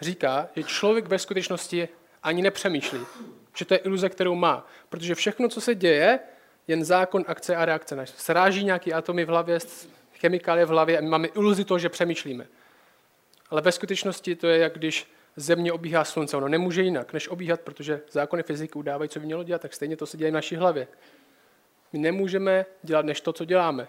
Říká, 0.00 0.48
že 0.56 0.62
člověk 0.62 1.06
ve 1.06 1.18
skutečnosti 1.18 1.88
ani 2.22 2.42
nepřemýšlí, 2.42 3.00
že 3.56 3.64
to 3.64 3.74
je 3.74 3.78
iluze, 3.78 4.08
kterou 4.08 4.34
má. 4.34 4.66
Protože 4.88 5.14
všechno, 5.14 5.48
co 5.48 5.60
se 5.60 5.74
děje, 5.74 6.18
jen 6.68 6.84
zákon 6.84 7.24
akce 7.26 7.56
a 7.56 7.64
reakce. 7.64 8.06
Sráží 8.06 8.64
nějaký 8.64 8.92
atomy 8.92 9.24
v 9.24 9.28
hlavě, 9.28 9.58
chemikálie 10.14 10.66
v 10.66 10.68
hlavě 10.68 10.98
a 10.98 11.00
my 11.00 11.08
máme 11.08 11.28
iluzi 11.28 11.64
toho, 11.64 11.78
že 11.78 11.88
přemýšlíme. 11.88 12.46
Ale 13.50 13.60
ve 13.60 13.72
skutečnosti 13.72 14.36
to 14.36 14.46
je, 14.46 14.58
jak 14.58 14.74
když 14.74 15.06
země 15.36 15.72
obíhá 15.72 16.04
slunce. 16.04 16.36
Ono 16.36 16.48
nemůže 16.48 16.82
jinak, 16.82 17.12
než 17.12 17.28
obíhat, 17.28 17.60
protože 17.60 18.00
zákony 18.10 18.42
fyziky 18.42 18.74
udávají, 18.74 19.08
co 19.08 19.20
by 19.20 19.26
mělo 19.26 19.44
dělat, 19.44 19.62
tak 19.62 19.74
stejně 19.74 19.96
to 19.96 20.06
se 20.06 20.16
děje 20.16 20.30
v 20.30 20.34
naší 20.34 20.56
hlavě. 20.56 20.88
My 21.92 21.98
nemůžeme 21.98 22.66
dělat 22.82 23.04
než 23.04 23.20
to, 23.20 23.32
co 23.32 23.44
děláme, 23.44 23.88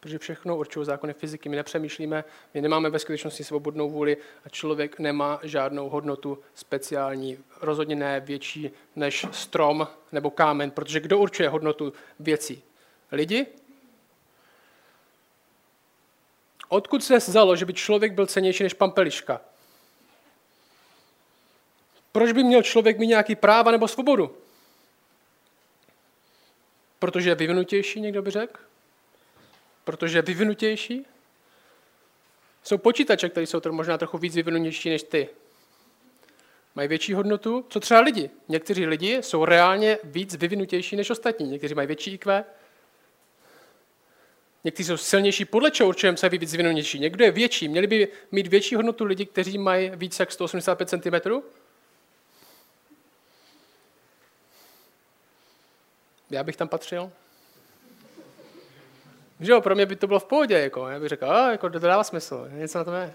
protože 0.00 0.18
všechno 0.18 0.56
určují 0.56 0.86
zákony 0.86 1.12
fyziky. 1.12 1.48
My 1.48 1.56
nepřemýšlíme, 1.56 2.24
my 2.54 2.60
nemáme 2.60 2.90
ve 2.90 2.98
skutečnosti 2.98 3.44
svobodnou 3.44 3.90
vůli 3.90 4.16
a 4.44 4.48
člověk 4.48 4.98
nemá 4.98 5.40
žádnou 5.42 5.88
hodnotu 5.88 6.38
speciální, 6.54 7.38
rozhodně 7.60 7.96
ne 7.96 8.20
větší 8.20 8.70
než 8.96 9.26
strom 9.32 9.88
nebo 10.12 10.30
kámen, 10.30 10.70
protože 10.70 11.00
kdo 11.00 11.18
určuje 11.18 11.48
hodnotu 11.48 11.92
věcí? 12.20 12.62
Lidi? 13.12 13.46
Odkud 16.68 17.04
se 17.04 17.16
vzalo, 17.16 17.56
že 17.56 17.64
by 17.64 17.74
člověk 17.74 18.12
byl 18.12 18.26
cenější 18.26 18.62
než 18.62 18.74
pampeliška? 18.74 19.40
Proč 22.12 22.32
by 22.32 22.44
měl 22.44 22.62
člověk 22.62 22.98
mít 22.98 23.06
nějaký 23.06 23.36
práva 23.36 23.70
nebo 23.70 23.88
svobodu? 23.88 24.36
Protože 26.98 27.30
je 27.30 27.34
vyvinutější, 27.34 28.00
někdo 28.00 28.22
by 28.22 28.30
řekl? 28.30 28.60
Protože 29.88 30.22
vyvinutější? 30.22 31.06
Jsou 32.62 32.78
počítače, 32.78 33.28
které 33.28 33.46
jsou 33.46 33.60
možná 33.70 33.98
trochu 33.98 34.18
víc 34.18 34.34
vyvinutější 34.34 34.90
než 34.90 35.02
ty. 35.02 35.28
Mají 36.74 36.88
větší 36.88 37.14
hodnotu. 37.14 37.66
Co 37.68 37.80
třeba 37.80 38.00
lidi? 38.00 38.30
Někteří 38.48 38.86
lidi 38.86 39.22
jsou 39.22 39.44
reálně 39.44 39.98
víc 40.04 40.34
vyvinutější 40.34 40.96
než 40.96 41.10
ostatní. 41.10 41.50
Někteří 41.50 41.74
mají 41.74 41.86
větší 41.86 42.14
IQ. 42.14 42.44
Někteří 44.64 44.86
jsou 44.86 44.96
silnější, 44.96 45.44
podle 45.44 45.70
čeho 45.70 45.88
určujeme, 45.88 46.18
je 46.22 46.38
víc 46.38 46.52
vyvinutější. 46.52 46.98
Někdo 46.98 47.24
je 47.24 47.30
větší. 47.30 47.68
Měli 47.68 47.86
by 47.86 48.08
mít 48.32 48.46
větší 48.46 48.74
hodnotu 48.74 49.04
lidi, 49.04 49.26
kteří 49.26 49.58
mají 49.58 49.90
více 49.94 50.22
jak 50.22 50.32
185 50.32 50.88
cm? 50.88 51.30
Já 56.30 56.44
bych 56.44 56.56
tam 56.56 56.68
patřil. 56.68 57.12
Že 59.40 59.52
jo, 59.52 59.60
pro 59.60 59.74
mě 59.74 59.86
by 59.86 59.96
to 59.96 60.06
bylo 60.06 60.20
v 60.20 60.24
pohodě, 60.24 60.58
jako. 60.58 60.88
Já 60.88 61.00
bych 61.00 61.08
řekl, 61.08 61.26
jako, 61.26 61.70
to 61.70 61.78
dává 61.78 62.04
smysl, 62.04 62.48
něco 62.52 62.78
na 62.78 62.84
tom 62.84 62.94
je. 62.94 63.14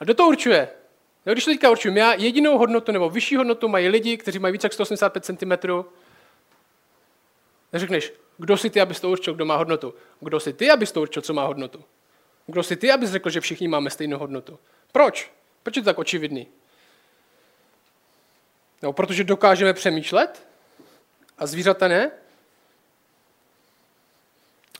A 0.00 0.04
kdo 0.04 0.14
to 0.14 0.26
určuje? 0.26 0.68
No, 1.26 1.32
když 1.32 1.44
to 1.44 1.50
teďka 1.50 1.70
určuju, 1.70 1.96
já 1.96 2.12
jedinou 2.12 2.58
hodnotu 2.58 2.92
nebo 2.92 3.10
vyšší 3.10 3.36
hodnotu 3.36 3.68
mají 3.68 3.88
lidi, 3.88 4.16
kteří 4.16 4.38
mají 4.38 4.52
více 4.52 4.64
jak 4.64 4.72
185 4.72 5.24
cm. 5.24 5.52
Neřekneš, 7.72 8.12
kdo 8.38 8.56
si 8.56 8.70
ty, 8.70 8.80
abys 8.80 9.00
to 9.00 9.10
určil, 9.10 9.34
kdo 9.34 9.44
má 9.44 9.56
hodnotu? 9.56 9.94
Kdo 10.20 10.40
si 10.40 10.52
ty, 10.52 10.70
abys 10.70 10.92
to 10.92 11.00
určil, 11.00 11.22
co 11.22 11.34
má 11.34 11.46
hodnotu? 11.46 11.84
Kdo 12.46 12.62
si 12.62 12.76
ty, 12.76 12.92
abys 12.92 13.10
řekl, 13.10 13.30
že 13.30 13.40
všichni 13.40 13.68
máme 13.68 13.90
stejnou 13.90 14.18
hodnotu? 14.18 14.58
Proč? 14.92 15.32
Proč 15.62 15.76
je 15.76 15.82
to 15.82 15.86
tak 15.86 15.98
očividný? 15.98 16.46
No, 18.82 18.92
protože 18.92 19.24
dokážeme 19.24 19.72
přemýšlet 19.72 20.46
a 21.38 21.46
zvířata 21.46 21.88
ne? 21.88 22.10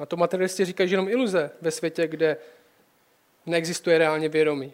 A 0.00 0.06
to 0.06 0.16
materialisti 0.16 0.64
říkají, 0.64 0.88
že 0.88 0.92
jenom 0.92 1.08
iluze 1.08 1.50
ve 1.60 1.70
světě, 1.70 2.08
kde 2.08 2.36
neexistuje 3.46 3.98
reálně 3.98 4.28
vědomí. 4.28 4.72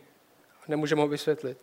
Nemůžeme 0.68 1.00
ho 1.00 1.08
vysvětlit. 1.08 1.58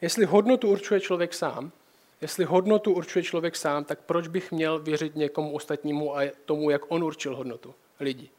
Jestli 0.00 0.24
hodnotu 0.24 0.68
určuje 0.68 1.00
člověk 1.00 1.34
sám, 1.34 1.72
jestli 2.20 2.44
hodnotu 2.44 2.92
určuje 2.92 3.22
člověk 3.22 3.56
sám, 3.56 3.84
tak 3.84 3.98
proč 4.00 4.28
bych 4.28 4.52
měl 4.52 4.78
věřit 4.78 5.16
někomu 5.16 5.52
ostatnímu 5.52 6.16
a 6.16 6.22
tomu, 6.44 6.70
jak 6.70 6.82
on 6.88 7.04
určil 7.04 7.36
hodnotu 7.36 7.74
lidí? 8.00 8.30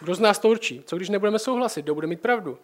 Kdo 0.00 0.14
z 0.14 0.20
nás 0.20 0.38
to 0.38 0.48
určí? 0.48 0.82
Co 0.86 0.96
když 0.96 1.08
nebudeme 1.08 1.38
souhlasit? 1.38 1.82
Kdo 1.82 1.94
bude 1.94 2.06
mít 2.06 2.20
pravdu? 2.20 2.58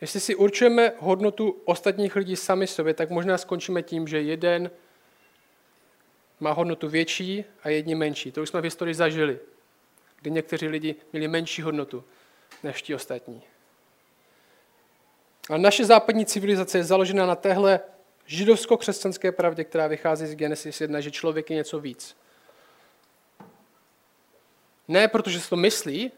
Jestli 0.00 0.20
si 0.20 0.34
určujeme 0.34 0.92
hodnotu 0.98 1.56
ostatních 1.64 2.16
lidí 2.16 2.36
sami 2.36 2.66
sobě, 2.66 2.94
tak 2.94 3.10
možná 3.10 3.38
skončíme 3.38 3.82
tím, 3.82 4.08
že 4.08 4.20
jeden 4.20 4.70
má 6.40 6.52
hodnotu 6.52 6.88
větší 6.88 7.44
a 7.62 7.68
jedni 7.68 7.94
menší. 7.94 8.32
To 8.32 8.42
už 8.42 8.48
jsme 8.48 8.60
v 8.60 8.64
historii 8.64 8.94
zažili, 8.94 9.38
kdy 10.20 10.30
někteří 10.30 10.68
lidi 10.68 10.94
měli 11.12 11.28
menší 11.28 11.62
hodnotu 11.62 12.04
než 12.62 12.82
ti 12.82 12.94
ostatní. 12.94 13.42
A 15.50 15.56
naše 15.56 15.84
západní 15.84 16.26
civilizace 16.26 16.78
je 16.78 16.84
založena 16.84 17.26
na 17.26 17.34
téhle 17.34 17.80
židovsko-křesťanské 18.26 19.32
pravdě, 19.32 19.64
která 19.64 19.86
vychází 19.86 20.26
z 20.26 20.34
Genesis 20.34 20.80
1, 20.80 21.00
že 21.00 21.10
člověk 21.10 21.50
je 21.50 21.56
něco 21.56 21.80
víc. 21.80 22.16
Ne 24.88 25.08
protože 25.08 25.40
se 25.40 25.50
to 25.50 25.56
myslí, 25.56 26.12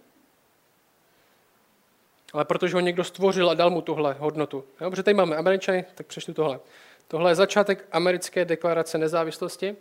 ale 2.33 2.45
protože 2.45 2.75
ho 2.75 2.81
někdo 2.81 3.05
stvořil 3.05 3.51
a 3.51 3.55
dal 3.55 3.71
mu 3.71 3.83
tuhle 3.83 4.17
hodnotu. 4.19 4.65
Protože 4.79 5.03
tady 5.03 5.15
máme 5.15 5.37
američany, 5.37 5.85
tak 5.95 6.07
přečtu 6.07 6.35
tohle. 6.35 6.61
Tohle 7.09 7.31
je 7.31 7.35
začátek 7.35 7.87
americké 7.93 8.45
deklarace 8.45 8.99
nezávislosti, 8.99 9.77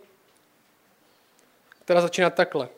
která 1.90 2.00
začíná 2.00 2.30
takhle. 2.30 2.68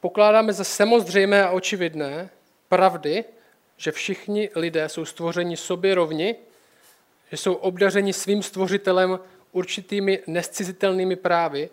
Pokládáme 0.00 0.52
za 0.52 0.64
samozřejmé 0.64 1.44
a 1.44 1.50
očividné 1.50 2.30
pravdy, 2.68 3.24
že 3.76 3.92
všichni 3.92 4.50
lidé 4.54 4.88
jsou 4.88 5.04
stvořeni 5.04 5.56
sobě 5.56 5.94
rovni, 5.94 6.36
že 7.30 7.36
jsou 7.36 7.54
obdařeni 7.54 8.12
svým 8.12 8.42
stvořitelem 8.42 9.18
určitými 9.52 10.22
nescizitelnými 10.26 11.16
právy, 11.16 11.70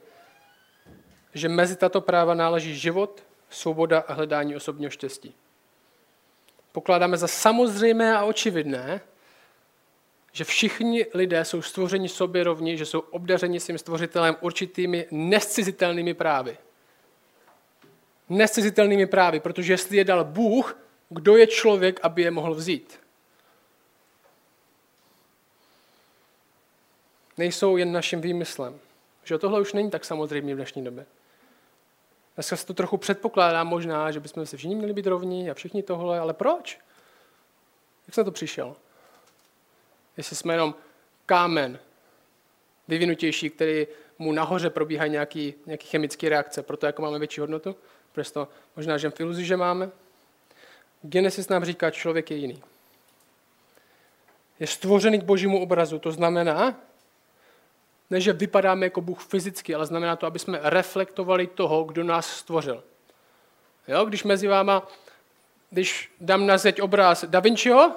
že 1.33 1.49
mezi 1.49 1.75
tato 1.75 2.01
práva 2.01 2.33
náleží 2.33 2.79
život, 2.79 3.23
svoboda 3.49 3.99
a 4.07 4.13
hledání 4.13 4.55
osobního 4.55 4.89
štěstí. 4.89 5.35
Pokládáme 6.71 7.17
za 7.17 7.27
samozřejmé 7.27 8.17
a 8.17 8.23
očividné, 8.23 9.01
že 10.31 10.43
všichni 10.43 11.05
lidé 11.13 11.45
jsou 11.45 11.62
stvořeni 11.62 12.10
sobě 12.10 12.43
rovni, 12.43 12.77
že 12.77 12.86
jsou 12.86 12.99
obdařeni 12.99 13.60
svým 13.60 13.77
stvořitelem 13.77 14.36
určitými 14.41 15.08
nescizitelnými 15.12 16.13
právy. 16.13 16.58
Nescizitelnými 18.30 19.06
právy, 19.08 19.39
protože 19.39 19.73
jestli 19.73 19.97
je 19.97 20.03
dal 20.03 20.23
Bůh, 20.23 20.77
kdo 21.10 21.38
je 21.38 21.47
člověk, 21.47 21.99
aby 22.03 22.21
je 22.21 22.32
mohl 22.32 22.56
vzít? 22.56 22.99
Nejsou 27.38 27.77
jen 27.77 27.91
naším 27.91 28.21
výmyslem. 28.21 28.80
Že 29.23 29.38
tohle 29.38 29.62
už 29.62 29.73
není 29.73 29.91
tak 29.91 30.06
samozřejmé 30.06 30.53
v 30.53 30.56
dnešní 30.56 30.84
době. 30.84 31.06
Dneska 32.36 32.56
se 32.56 32.65
to 32.65 32.73
trochu 32.73 32.97
předpokládá 32.97 33.63
možná, 33.63 34.12
že 34.12 34.19
bychom 34.19 34.45
se 34.45 34.58
všichni 34.58 34.75
měli 34.75 34.93
být 34.93 35.08
rovní 35.08 35.51
a 35.51 35.53
všichni 35.53 35.84
tohle, 35.84 36.19
ale 36.19 36.34
proč? 36.34 36.80
Jak 38.08 38.15
jsem 38.15 38.25
to 38.25 38.32
přišel? 38.32 38.75
Jestli 40.19 40.36
jsme 40.36 40.53
jenom 40.53 40.75
kámen 41.25 41.79
vyvinutější, 42.88 43.49
který 43.49 43.88
mu 44.17 44.32
nahoře 44.32 44.69
probíhají 44.69 45.12
nějaký, 45.12 45.53
nějaký 45.65 45.88
chemické 45.88 46.29
reakce, 46.29 46.63
proto 46.63 46.86
jako 46.86 47.01
máme 47.01 47.19
větší 47.19 47.41
hodnotu, 47.41 47.75
proto 48.12 48.47
možná 48.75 48.97
že 48.97 49.10
v 49.10 49.19
iluzi, 49.19 49.45
že 49.45 49.58
máme. 49.58 49.89
Genesis 51.01 51.49
nám 51.49 51.65
říká, 51.65 51.91
člověk 51.91 52.32
je 52.32 52.38
jiný. 52.38 52.63
Je 54.60 54.67
stvořený 54.67 55.19
k 55.19 55.23
božímu 55.23 55.62
obrazu, 55.62 55.99
to 55.99 56.12
znamená, 56.12 56.75
ne, 58.10 58.21
že 58.21 58.34
vypadáme 58.34 58.86
jako 58.86 59.01
Bůh 59.01 59.23
fyzicky, 59.23 59.75
ale 59.75 59.86
znamená 59.86 60.15
to, 60.15 60.27
aby 60.27 60.39
jsme 60.39 60.60
reflektovali 60.62 61.47
toho, 61.47 61.84
kdo 61.84 62.03
nás 62.03 62.27
stvořil. 62.27 62.84
Jo, 63.88 64.05
když 64.05 64.23
mezi 64.23 64.47
váma, 64.47 64.88
když 65.69 66.12
dám 66.21 66.47
na 66.47 66.58
zeď 66.58 66.82
obraz 66.82 67.25
Da 67.25 67.39
Vinciho, 67.39 67.95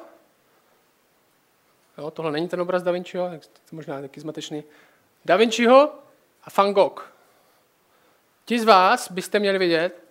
jo, 2.03 2.11
tohle 2.11 2.33
není 2.33 2.49
ten 2.49 2.61
obraz 2.61 2.83
Da 2.83 2.93
Vinciho, 2.93 3.31
tak 3.31 3.47
to 3.47 3.77
možná 3.77 4.01
taky 4.01 4.21
zmatečný, 4.21 4.65
Da 5.25 5.37
Vinciho 5.37 5.95
a 6.45 6.49
Van 6.57 6.73
Gogh. 6.73 7.13
Ti 8.45 8.61
z 8.61 8.65
vás 8.65 9.11
byste 9.11 9.39
měli 9.39 9.59
vidět, 9.59 10.05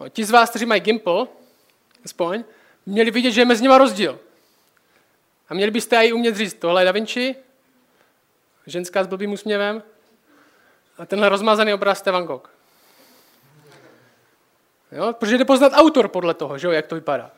no, 0.00 0.08
ti 0.08 0.24
z 0.24 0.30
vás, 0.30 0.50
kteří 0.50 0.66
mají 0.66 0.80
Gimple, 0.80 1.26
aspoň, 2.04 2.44
měli 2.86 3.10
vidět, 3.10 3.30
že 3.30 3.40
je 3.40 3.44
mezi 3.44 3.62
nimi 3.62 3.78
rozdíl. 3.78 4.20
A 5.48 5.54
měli 5.54 5.70
byste 5.70 6.06
i 6.06 6.12
umět 6.12 6.36
říct, 6.36 6.54
tohle 6.54 6.80
je 6.82 6.84
Da 6.84 6.92
Vinci, 6.92 7.36
ženská 8.66 9.04
s 9.04 9.06
blbým 9.06 9.32
úsměvem 9.32 9.82
a 10.98 11.06
tenhle 11.06 11.28
rozmazaný 11.28 11.74
obraz 11.74 12.06
je 12.06 12.12
Van 12.12 12.24
Gogh. 12.24 12.50
Jo? 14.92 15.12
Protože 15.12 15.38
jde 15.38 15.44
poznat 15.44 15.72
autor 15.74 16.08
podle 16.08 16.34
toho, 16.34 16.58
že 16.58 16.66
jo, 16.66 16.72
jak 16.72 16.86
to 16.86 16.94
vypadá. 16.94 17.30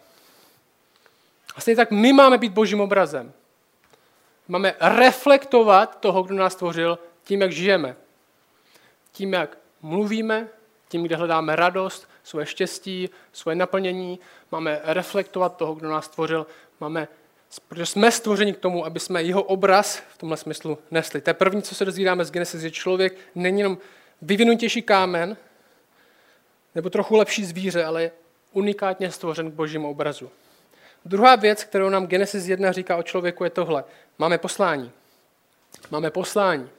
A 1.57 1.61
stejně 1.61 1.77
tak 1.77 1.91
my 1.91 2.13
máme 2.13 2.39
být 2.39 2.53
božím 2.53 2.81
obrazem. 2.81 3.33
Máme 4.49 4.75
reflektovat 4.81 6.01
toho, 6.01 6.23
kdo 6.23 6.35
nás 6.35 6.53
stvořil, 6.53 6.99
tím, 7.25 7.41
jak 7.41 7.53
žijeme. 7.53 7.97
Tím, 9.13 9.33
jak 9.33 9.59
mluvíme, 9.83 10.49
tím, 10.89 11.03
kde 11.03 11.17
hledáme 11.17 11.57
radost, 11.57 12.11
svoje 12.23 12.47
štěstí, 12.47 13.11
svoje 13.33 13.55
naplnění. 13.55 14.21
Máme 14.53 14.81
reflektovat 14.85 15.57
toho, 15.57 15.75
kdo 15.75 15.89
nás 15.89 16.05
stvořil. 16.05 16.47
Máme 16.81 17.09
Protože 17.69 17.87
jsme 17.87 18.13
stvořeni 18.13 18.53
k 18.53 18.59
tomu, 18.59 18.87
aby 18.87 19.01
jsme 19.01 19.23
jeho 19.23 19.43
obraz 19.43 19.97
v 19.97 20.19
tomhle 20.19 20.37
smyslu 20.37 20.79
nesli. 20.91 21.21
To 21.21 21.31
je 21.31 21.35
první, 21.35 21.63
co 21.63 21.75
se 21.75 21.85
dozvídáme 21.85 22.25
z 22.25 22.31
Genesis, 22.31 22.61
že 22.61 22.71
člověk 22.71 23.19
není 23.35 23.61
jenom 23.61 23.79
vyvinutější 24.23 24.83
kámen, 24.83 25.37
nebo 26.75 26.91
trochu 26.91 27.17
lepší 27.17 27.45
zvíře, 27.45 27.85
ale 27.85 28.03
je 28.03 28.13
unikátně 28.53 29.11
stvořen 29.11 29.51
k 29.51 29.55
božímu 29.55 29.91
obrazu. 29.91 30.31
Druhá 31.05 31.37
věc, 31.37 31.65
kterou 31.65 31.89
nám 31.89 32.07
Genesis 32.07 32.47
1 32.47 32.73
říká 32.73 32.97
o 32.97 33.03
člověku, 33.03 33.45
je 33.45 33.51
tohle. 33.51 33.85
Máme 34.19 34.39
poslání. 34.39 34.93
Máme 35.91 36.11
poslání. 36.11 36.71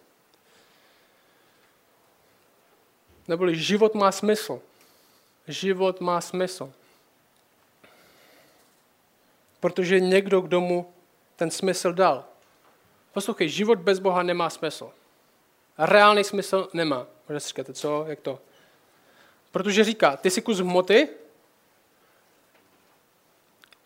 Neboli 3.27 3.55
život 3.55 3.95
má 3.95 4.11
smysl. 4.11 4.61
Život 5.47 6.01
má 6.01 6.21
smysl 6.21 6.73
protože 9.61 9.99
někdo, 9.99 10.41
kdo 10.41 10.61
mu 10.61 10.93
ten 11.35 11.51
smysl 11.51 11.93
dal. 11.93 12.25
Poslouchej, 13.13 13.49
život 13.49 13.79
bez 13.79 13.99
Boha 13.99 14.23
nemá 14.23 14.49
smysl. 14.49 14.91
Reálný 15.77 16.23
smysl 16.23 16.69
nemá. 16.73 17.07
Možná 17.29 17.39
si 17.39 17.47
říkáte, 17.47 17.73
co, 17.73 18.05
jak 18.07 18.19
to? 18.19 18.39
Protože 19.51 19.83
říká, 19.83 20.17
ty 20.17 20.29
jsi 20.29 20.41
kus 20.41 20.59
hmoty, 20.59 21.09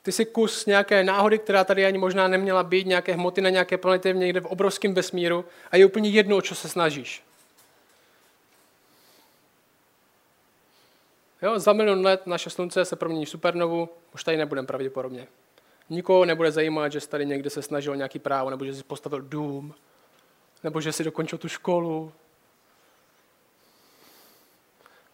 ty 0.06 0.12
jsi 0.12 0.26
kus 0.26 0.66
nějaké 0.66 1.04
náhody, 1.04 1.40
která 1.40 1.64
tady 1.64 1.86
ani 1.86 1.98
možná 1.98 2.28
neměla 2.28 2.64
být, 2.64 2.88
nějaké 2.88 3.14
hmoty 3.14 3.42
na 3.42 3.50
nějaké 3.50 3.78
planetě 3.78 4.14
někde 4.14 4.40
v 4.40 4.46
obrovském 4.46 4.94
vesmíru 4.94 5.46
a 5.72 5.78
je 5.78 5.86
úplně 5.86 6.10
jedno, 6.10 6.38
o 6.38 6.42
co 6.42 6.56
se 6.56 6.70
snažíš. 6.70 7.24
Jo, 11.42 11.60
za 11.60 11.74
milion 11.74 12.06
let 12.06 12.28
naše 12.28 12.50
slunce 12.50 12.86
se 12.86 12.96
promění 12.96 13.26
v 13.26 13.30
supernovu, 13.30 13.90
už 14.14 14.24
tady 14.24 14.38
nebudeme 14.38 14.68
pravděpodobně. 14.68 15.28
Nikoho 15.90 16.26
nebude 16.26 16.52
zajímat, 16.52 16.92
že 16.92 17.00
jsi 17.00 17.10
tady 17.10 17.26
někde 17.26 17.50
se 17.50 17.62
snažil 17.62 17.96
nějaký 17.96 18.20
právo, 18.20 18.50
nebo 18.50 18.66
že 18.66 18.74
jsi 18.74 18.84
postavil 18.84 19.22
dům, 19.22 19.76
nebo 20.64 20.82
že 20.82 20.92
jsi 20.92 21.04
dokončil 21.04 21.38
tu 21.38 21.50
školu. 21.50 22.12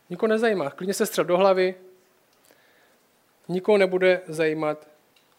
Nikoho 0.10 0.28
nezajímá. 0.28 0.70
Klidně 0.70 0.94
se 0.94 1.06
střel 1.06 1.26
do 1.26 1.38
hlavy. 1.38 1.76
Nikoho 3.52 3.78
nebude 3.78 4.22
zajímat, 4.28 4.88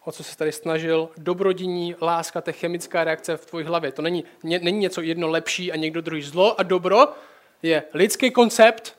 o 0.05 0.11
co 0.11 0.23
se 0.23 0.37
tady 0.37 0.51
snažil. 0.51 1.09
Dobrodiní, 1.17 1.95
láska, 2.01 2.43
je 2.47 2.53
chemická 2.53 3.03
reakce 3.03 3.37
v 3.37 3.45
tvojí 3.45 3.65
hlavě. 3.65 3.91
To 3.91 4.01
není, 4.01 4.23
není 4.43 4.79
něco 4.79 5.01
jedno 5.01 5.27
lepší 5.29 5.71
a 5.71 5.75
někdo 5.75 6.01
druhý 6.01 6.21
zlo 6.21 6.59
a 6.59 6.63
dobro. 6.63 7.07
Je 7.61 7.83
lidský 7.93 8.31
koncept, 8.31 8.97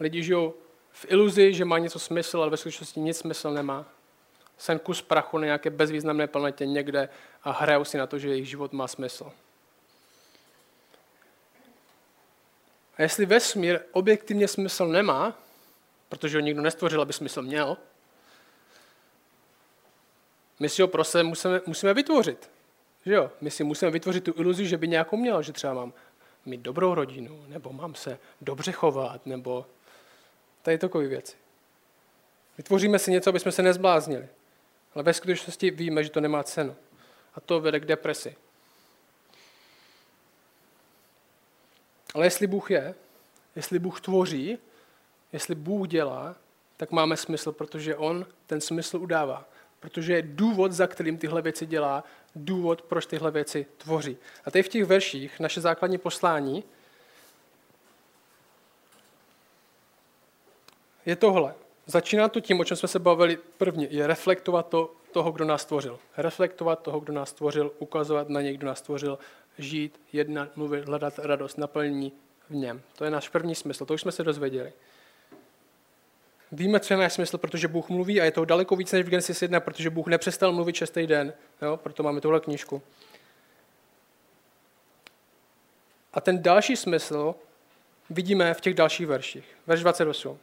Lidi 0.00 0.22
žijou 0.22 0.54
v 0.92 1.06
iluzi, 1.08 1.54
že 1.54 1.64
má 1.64 1.78
něco 1.78 1.98
smysl, 1.98 2.40
ale 2.40 2.50
ve 2.50 2.56
skutečnosti 2.56 3.00
nic 3.00 3.16
smysl 3.16 3.50
nemá. 3.50 3.86
Jsem 4.58 4.78
kus 4.78 5.02
prachu 5.02 5.38
na 5.38 5.44
nějaké 5.44 5.70
bezvýznamné 5.70 6.26
planetě 6.26 6.66
někde 6.66 7.08
a 7.44 7.50
hrajou 7.50 7.84
si 7.84 7.98
na 7.98 8.06
to, 8.06 8.18
že 8.18 8.28
jejich 8.28 8.48
život 8.48 8.72
má 8.72 8.88
smysl. 8.88 9.32
A 12.98 13.02
jestli 13.02 13.26
vesmír 13.26 13.80
objektivně 13.92 14.48
smysl 14.48 14.86
nemá, 14.86 15.38
protože 16.08 16.36
ho 16.36 16.40
nikdo 16.40 16.62
nestvořil, 16.62 17.02
aby 17.02 17.12
smysl 17.12 17.42
měl, 17.42 17.76
my 20.60 20.68
si 20.68 20.82
ho 20.82 20.88
prostě 20.88 21.22
musíme, 21.22 21.60
musíme 21.66 21.94
vytvořit. 21.94 22.50
Že 23.06 23.14
jo? 23.14 23.30
My 23.40 23.50
si 23.50 23.64
musíme 23.64 23.90
vytvořit 23.90 24.24
tu 24.24 24.34
iluzi, 24.36 24.66
že 24.66 24.76
by 24.76 24.88
nějakou 24.88 25.16
měl, 25.16 25.42
že 25.42 25.52
třeba 25.52 25.74
mám 25.74 25.92
mít 26.46 26.60
dobrou 26.60 26.94
rodinu, 26.94 27.44
nebo 27.48 27.72
mám 27.72 27.94
se 27.94 28.18
dobře 28.40 28.72
chovat, 28.72 29.26
nebo 29.26 29.66
Tady 30.68 30.78
takové 30.78 31.06
věci. 31.06 31.36
Vytvoříme 32.58 32.98
si 32.98 33.10
něco, 33.10 33.30
aby 33.30 33.40
jsme 33.40 33.52
se 33.52 33.62
nezbláznili. 33.62 34.28
Ale 34.94 35.04
ve 35.04 35.14
skutečnosti 35.14 35.70
víme, 35.70 36.04
že 36.04 36.10
to 36.10 36.20
nemá 36.20 36.42
cenu. 36.42 36.76
A 37.34 37.40
to 37.40 37.60
vede 37.60 37.80
k 37.80 37.84
depresi. 37.84 38.36
Ale 42.14 42.26
jestli 42.26 42.46
Bůh 42.46 42.70
je, 42.70 42.94
jestli 43.56 43.78
Bůh 43.78 44.00
tvoří, 44.00 44.58
jestli 45.32 45.54
Bůh 45.54 45.88
dělá, 45.88 46.36
tak 46.76 46.90
máme 46.90 47.16
smysl, 47.16 47.52
protože 47.52 47.96
On 47.96 48.26
ten 48.46 48.60
smysl 48.60 48.96
udává. 48.96 49.48
Protože 49.80 50.12
je 50.12 50.22
důvod, 50.22 50.72
za 50.72 50.86
kterým 50.86 51.18
tyhle 51.18 51.42
věci 51.42 51.66
dělá, 51.66 52.04
důvod, 52.34 52.82
proč 52.82 53.06
tyhle 53.06 53.30
věci 53.30 53.66
tvoří. 53.78 54.16
A 54.44 54.50
tady 54.50 54.62
v 54.62 54.68
těch 54.68 54.84
verších 54.84 55.40
naše 55.40 55.60
základní 55.60 55.98
poslání 55.98 56.64
je 61.06 61.16
tohle. 61.16 61.54
Začíná 61.86 62.28
to 62.28 62.40
tím, 62.40 62.60
o 62.60 62.64
čem 62.64 62.76
jsme 62.76 62.88
se 62.88 62.98
bavili 62.98 63.36
prvně, 63.36 63.88
je 63.90 64.06
reflektovat 64.06 64.68
to, 64.68 64.94
toho, 65.12 65.32
kdo 65.32 65.44
nás 65.44 65.62
stvořil. 65.62 65.98
Reflektovat 66.16 66.82
toho, 66.82 67.00
kdo 67.00 67.12
nás 67.12 67.28
stvořil, 67.28 67.72
ukazovat 67.78 68.28
na 68.28 68.40
něj, 68.40 68.56
kdo 68.56 68.66
nás 68.66 68.78
stvořil, 68.78 69.18
žít, 69.58 70.00
jednat, 70.12 70.56
mluvit, 70.56 70.84
hledat 70.84 71.18
radost, 71.18 71.58
naplnění 71.58 72.12
v 72.50 72.54
něm. 72.54 72.82
To 72.96 73.04
je 73.04 73.10
náš 73.10 73.28
první 73.28 73.54
smysl, 73.54 73.86
to 73.86 73.94
už 73.94 74.00
jsme 74.00 74.12
se 74.12 74.24
dozvěděli. 74.24 74.72
Víme, 76.52 76.80
co 76.80 76.94
je 76.94 76.98
náš 76.98 77.12
smysl, 77.12 77.38
protože 77.38 77.68
Bůh 77.68 77.88
mluví 77.88 78.20
a 78.20 78.24
je 78.24 78.30
to 78.30 78.44
daleko 78.44 78.76
víc 78.76 78.92
než 78.92 79.06
v 79.06 79.08
Genesis 79.08 79.42
1, 79.42 79.60
protože 79.60 79.90
Bůh 79.90 80.06
nepřestal 80.06 80.52
mluvit 80.52 80.76
šestý 80.76 81.06
den. 81.06 81.32
Jo? 81.62 81.76
Proto 81.76 82.02
máme 82.02 82.20
tuhle 82.20 82.40
knížku. 82.40 82.82
A 86.12 86.20
ten 86.20 86.42
další 86.42 86.76
smysl 86.76 87.34
vidíme 88.10 88.54
v 88.54 88.60
těch 88.60 88.74
dalších 88.74 89.06
verších. 89.06 89.56
Verš 89.66 89.80
28 89.80 90.38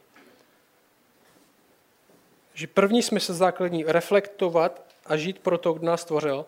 že 2.55 2.67
první 2.67 3.03
smysl 3.03 3.33
základní 3.33 3.83
reflektovat 3.83 4.81
a 5.05 5.17
žít 5.17 5.39
pro 5.39 5.57
to, 5.57 5.73
kdo 5.73 5.85
nás 5.85 6.01
stvořil. 6.01 6.45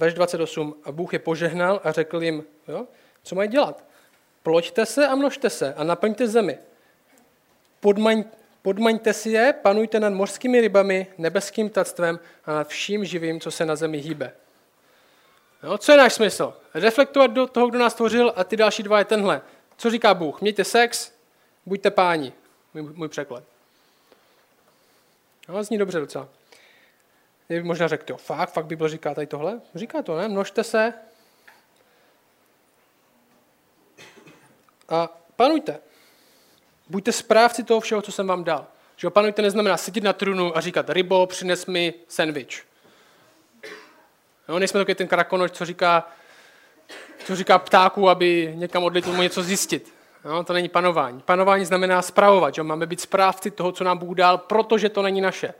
Verš 0.00 0.14
28. 0.14 0.74
A 0.84 0.92
Bůh 0.92 1.12
je 1.12 1.18
požehnal 1.18 1.80
a 1.84 1.92
řekl 1.92 2.22
jim, 2.22 2.44
jo, 2.68 2.86
co 3.22 3.34
mají 3.34 3.48
dělat? 3.48 3.84
Ploďte 4.42 4.86
se 4.86 5.06
a 5.06 5.14
množte 5.14 5.50
se 5.50 5.74
a 5.74 5.84
naplňte 5.84 6.28
zemi. 6.28 6.58
Podmaň, 7.80 8.24
podmaňte 8.62 9.12
si 9.12 9.30
je, 9.30 9.52
panujte 9.52 10.00
nad 10.00 10.12
mořskými 10.12 10.60
rybami, 10.60 11.06
nebeským 11.18 11.70
tactvem 11.70 12.20
a 12.44 12.54
nad 12.54 12.68
vším 12.68 13.04
živým, 13.04 13.40
co 13.40 13.50
se 13.50 13.66
na 13.66 13.76
zemi 13.76 13.98
hýbe. 13.98 14.32
Jo, 15.62 15.78
co 15.78 15.92
je 15.92 15.98
náš 15.98 16.12
smysl? 16.12 16.54
Reflektovat 16.74 17.30
do 17.30 17.46
toho, 17.46 17.68
kdo 17.68 17.78
nás 17.78 17.92
stvořil 17.92 18.32
a 18.36 18.44
ty 18.44 18.56
další 18.56 18.82
dva 18.82 18.98
je 18.98 19.04
tenhle. 19.04 19.42
Co 19.76 19.90
říká 19.90 20.14
Bůh? 20.14 20.40
Mějte 20.40 20.64
sex, 20.64 21.12
buďte 21.66 21.90
páni. 21.90 22.32
Můj, 22.74 22.82
můj 22.82 23.08
překlad. 23.08 23.42
No, 25.48 25.64
zní 25.64 25.78
dobře 25.78 26.00
docela. 26.00 26.28
Je 27.50 27.62
možná 27.62 27.88
řekl, 27.88 28.04
jo, 28.08 28.16
fakt, 28.16 28.52
fakt 28.52 28.66
Bible 28.66 28.88
říká 28.88 29.14
tady 29.14 29.26
tohle? 29.26 29.60
Říká 29.74 30.02
to, 30.02 30.18
ne? 30.18 30.28
Množte 30.28 30.64
se 30.64 30.92
a 34.88 35.08
panujte. 35.36 35.78
Buďte 36.88 37.12
správci 37.12 37.64
toho 37.64 37.80
všeho, 37.80 38.02
co 38.02 38.12
jsem 38.12 38.26
vám 38.26 38.44
dal. 38.44 38.66
Že 38.96 39.10
panujte 39.10 39.42
neznamená 39.42 39.76
sedět 39.76 40.04
na 40.04 40.12
trunu 40.12 40.56
a 40.56 40.60
říkat, 40.60 40.90
rybo, 40.90 41.26
přines 41.26 41.66
mi 41.66 41.94
sandwich. 42.08 42.66
No, 44.48 44.58
nejsme 44.58 44.80
taky 44.80 44.94
ten 44.94 45.08
krakonoč, 45.08 45.52
co 45.52 45.64
říká, 45.64 46.08
co 47.24 47.36
říká 47.36 47.58
ptáku, 47.58 48.08
aby 48.08 48.52
někam 48.54 48.84
odletěl 48.84 49.12
mu 49.12 49.22
něco 49.22 49.42
zjistit. 49.42 49.94
No, 50.24 50.44
to 50.44 50.52
není 50.52 50.68
panování. 50.68 51.20
Panování 51.20 51.64
znamená 51.64 52.02
spravovat, 52.02 52.54
že 52.54 52.62
máme 52.62 52.86
být 52.86 53.00
správci 53.00 53.50
toho, 53.50 53.72
co 53.72 53.84
nám 53.84 53.98
Bůh 53.98 54.16
dal, 54.16 54.38
protože 54.38 54.88
to 54.88 55.02
není 55.02 55.20
naše. 55.20 55.54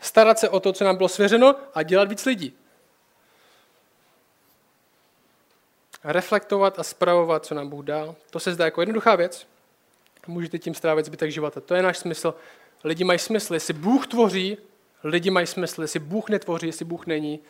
Starat 0.00 0.38
se 0.38 0.48
o 0.48 0.60
to, 0.60 0.72
co 0.72 0.84
nám 0.84 0.96
bylo 0.96 1.08
svěřeno 1.08 1.56
a 1.74 1.82
dělat 1.82 2.08
víc 2.08 2.24
lidí. 2.24 2.56
Reflektovat 6.04 6.78
a 6.78 6.82
spravovat, 6.82 7.46
co 7.46 7.54
nám 7.54 7.68
Bůh 7.68 7.84
dal. 7.84 8.14
To 8.30 8.40
se 8.40 8.54
zdá 8.54 8.64
jako 8.64 8.82
jednoduchá 8.82 9.16
věc. 9.16 9.46
Můžete 10.26 10.58
tím 10.58 10.74
strávit 10.74 11.06
zbytek 11.06 11.30
života. 11.30 11.60
To 11.60 11.74
je 11.74 11.82
náš 11.82 11.98
smysl. 11.98 12.34
Lidi 12.84 13.04
mají 13.04 13.18
smysl. 13.18 13.54
Jestli 13.54 13.74
Bůh 13.74 14.06
tvoří, 14.06 14.58
lidi 15.04 15.30
mají 15.30 15.46
smysl. 15.46 15.82
Jestli 15.82 16.00
Bůh 16.00 16.28
netvoří, 16.28 16.66
jestli 16.66 16.84
Bůh 16.84 17.06
není, 17.06 17.40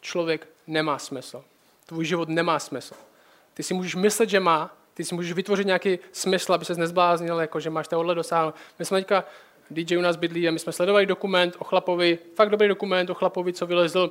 člověk 0.00 0.48
nemá 0.66 0.98
smysl. 0.98 1.44
Tvůj 1.86 2.04
život 2.04 2.28
nemá 2.28 2.58
smysl. 2.58 2.94
Ty 3.54 3.62
si 3.62 3.74
můžeš 3.74 3.94
myslet, 3.94 4.28
že 4.28 4.40
má, 4.40 4.76
ty 4.94 5.04
si 5.04 5.14
můžeš 5.14 5.32
vytvořit 5.32 5.66
nějaký 5.66 5.98
smysl, 6.12 6.52
aby 6.52 6.64
se 6.64 6.74
nezbláznil, 6.74 7.40
jako 7.40 7.60
že 7.60 7.70
máš 7.70 7.88
tohle 7.88 8.14
dosáhnout. 8.14 8.54
My 8.78 8.84
jsme 8.84 8.98
teďka, 8.98 9.24
DJ 9.70 9.96
u 9.96 10.00
nás 10.00 10.16
bydlí 10.16 10.48
a 10.48 10.50
my 10.50 10.58
jsme 10.58 10.72
sledovali 10.72 11.06
dokument 11.06 11.56
o 11.58 11.64
chlapovi, 11.64 12.18
fakt 12.34 12.50
dobrý 12.50 12.68
dokument 12.68 13.10
o 13.10 13.14
chlapovi, 13.14 13.52
co 13.52 13.66
vylezl 13.66 14.10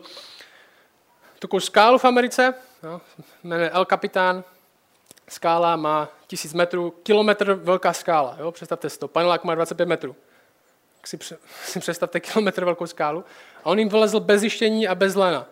takovou 1.40 1.60
skálu 1.60 1.98
v 1.98 2.06
Americe, 2.06 2.54
no, 2.84 3.02
jmenuje 3.44 3.70
El 3.70 3.86
Capitán, 3.86 4.44
skála 5.30 5.76
má 5.76 6.10
tisíc 6.28 6.54
metrů, 6.54 6.94
kilometr 7.04 7.54
velká 7.54 7.94
skála, 7.94 8.36
jo, 8.40 8.52
představte 8.52 8.90
si 8.90 9.00
to, 9.00 9.08
panelák 9.08 9.44
má 9.44 9.56
25 9.56 9.86
metrů. 9.86 10.16
Tak 11.02 11.08
si, 11.08 11.18
si 11.66 11.80
představte 11.80 12.20
kilometr 12.20 12.66
velkou 12.66 12.88
skálu. 12.88 13.24
A 13.64 13.66
on 13.66 13.80
jim 13.80 13.90
vylezl 13.90 14.20
bez 14.20 14.42
zjištění 14.42 14.88
a 14.88 14.96
bez 14.96 15.16
lena. 15.16 15.48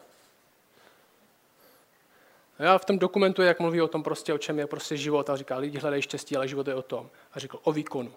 Já 2.59 2.77
v 2.77 2.85
tom 2.85 2.99
dokumentu, 2.99 3.41
jak 3.41 3.59
mluví 3.59 3.81
o 3.81 3.87
tom 3.87 4.03
prostě, 4.03 4.33
o 4.33 4.37
čem 4.37 4.59
je 4.59 4.67
prostě 4.67 4.97
život 4.97 5.29
a 5.29 5.35
říká, 5.35 5.57
lidi 5.57 5.77
hledají 5.77 6.01
štěstí, 6.01 6.37
ale 6.37 6.47
život 6.47 6.67
je 6.67 6.75
o 6.75 6.81
tom. 6.81 7.09
A 7.33 7.39
řekl, 7.39 7.59
o 7.63 7.71
výkonu. 7.71 8.13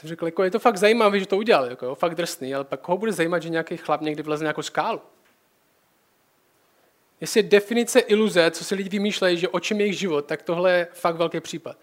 Jsem 0.00 0.08
řekl, 0.08 0.26
jako 0.26 0.42
je 0.42 0.50
to 0.50 0.58
fakt 0.58 0.76
zajímavé, 0.76 1.20
že 1.20 1.26
to 1.26 1.36
udělal, 1.36 1.66
jako, 1.66 1.86
jo, 1.86 1.94
fakt 1.94 2.14
drsný, 2.14 2.54
ale 2.54 2.64
pak 2.64 2.80
koho 2.80 2.98
bude 2.98 3.12
zajímat, 3.12 3.42
že 3.42 3.48
nějaký 3.48 3.76
chlap 3.76 4.00
někdy 4.00 4.22
vleze 4.22 4.44
nějakou 4.44 4.62
skálu? 4.62 5.00
Jestli 7.20 7.40
je 7.40 7.42
definice 7.42 8.00
iluze, 8.00 8.50
co 8.50 8.64
si 8.64 8.74
lidi 8.74 8.88
vymýšlejí, 8.88 9.38
že 9.38 9.48
o 9.48 9.60
čem 9.60 9.80
je 9.80 9.86
jejich 9.86 9.98
život, 9.98 10.26
tak 10.26 10.42
tohle 10.42 10.72
je 10.72 10.88
fakt 10.92 11.16
velký 11.16 11.40
případ. 11.40 11.76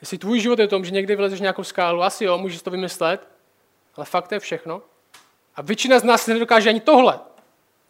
Jestli 0.00 0.18
tvůj 0.18 0.40
život 0.40 0.58
je 0.58 0.64
o 0.64 0.68
tom, 0.68 0.84
že 0.84 0.90
někdy 0.90 1.16
vlezeš 1.16 1.40
nějakou 1.40 1.64
skálu, 1.64 2.02
asi 2.02 2.24
jo, 2.24 2.38
můžeš 2.38 2.62
to 2.62 2.70
vymyslet, 2.70 3.28
ale 3.96 4.06
fakt 4.06 4.28
to 4.28 4.34
je 4.34 4.40
všechno. 4.40 4.82
A 5.56 5.62
většina 5.62 5.98
z 5.98 6.04
nás 6.04 6.26
nedokáže 6.26 6.68
ani 6.68 6.80
tohle. 6.80 7.20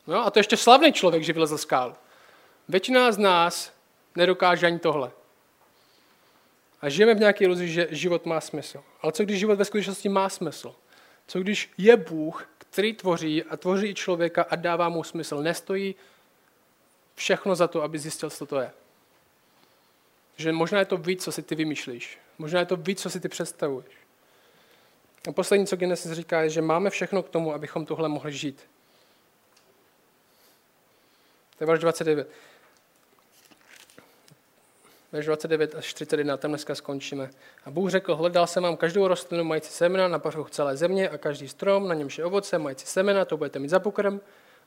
No, 0.06 0.26
a 0.26 0.30
to 0.30 0.38
ještě 0.38 0.56
slavný 0.56 0.92
člověk, 0.92 1.22
že 1.22 1.32
vylezl 1.32 1.58
skálu. 1.58 1.94
Většina 2.68 3.12
z 3.12 3.18
nás 3.18 3.72
nedokáže 4.14 4.66
ani 4.66 4.78
tohle. 4.78 5.10
A 6.80 6.88
žijeme 6.88 7.14
v 7.14 7.20
nějaké 7.20 7.44
iluzi, 7.44 7.68
že 7.68 7.88
život 7.90 8.26
má 8.26 8.40
smysl. 8.40 8.82
Ale 9.00 9.12
co 9.12 9.22
když 9.22 9.38
život 9.38 9.58
ve 9.58 9.64
skutečnosti 9.64 10.08
má 10.08 10.28
smysl? 10.28 10.74
Co 11.26 11.40
když 11.40 11.72
je 11.78 11.96
Bůh, 11.96 12.48
který 12.58 12.92
tvoří 12.92 13.42
a 13.42 13.56
tvoří 13.56 13.94
člověka 13.94 14.42
a 14.42 14.56
dává 14.56 14.88
mu 14.88 15.04
smysl? 15.04 15.42
Nestojí 15.42 15.94
všechno 17.14 17.54
za 17.54 17.68
to, 17.68 17.82
aby 17.82 17.98
zjistil, 17.98 18.30
co 18.30 18.46
to 18.46 18.60
je. 18.60 18.70
Že 20.36 20.52
možná 20.52 20.78
je 20.78 20.84
to 20.84 20.96
víc, 20.96 21.24
co 21.24 21.32
si 21.32 21.42
ty 21.42 21.54
vymýšlíš. 21.54 22.18
Možná 22.38 22.60
je 22.60 22.66
to 22.66 22.76
víc, 22.76 23.02
co 23.02 23.10
si 23.10 23.20
ty 23.20 23.28
představuješ. 23.28 23.92
A 25.28 25.32
poslední, 25.32 25.66
co 25.66 25.76
Genesis 25.76 26.12
říká, 26.12 26.42
je, 26.42 26.50
že 26.50 26.62
máme 26.62 26.90
všechno 26.90 27.22
k 27.22 27.28
tomu, 27.28 27.54
abychom 27.54 27.86
tohle 27.86 28.08
mohli 28.08 28.32
žít. 28.32 28.66
To 31.58 31.64
je 31.64 31.66
verš 31.66 31.80
29. 31.80 32.30
verš 35.16 35.26
29 35.26 35.74
až 35.74 35.94
31, 35.94 36.36
tam 36.36 36.50
dneska 36.50 36.74
skončíme. 36.74 37.30
A 37.64 37.70
Bůh 37.70 37.90
řekl, 37.90 38.16
hledal 38.16 38.46
jsem 38.46 38.62
vám 38.62 38.76
každou 38.76 39.08
rostlinu 39.08 39.44
mající 39.44 39.72
semena 39.72 40.08
na 40.08 40.18
povrchu 40.18 40.48
celé 40.48 40.76
země 40.76 41.08
a 41.08 41.18
každý 41.18 41.48
strom, 41.48 41.88
na 41.88 41.94
němž 41.94 42.18
je 42.18 42.24
ovoce 42.24 42.58
mající 42.58 42.86
semena, 42.86 43.24
to 43.24 43.36
budete 43.36 43.58
mít 43.58 43.68
za 43.68 43.78
pokrm. 43.78 44.20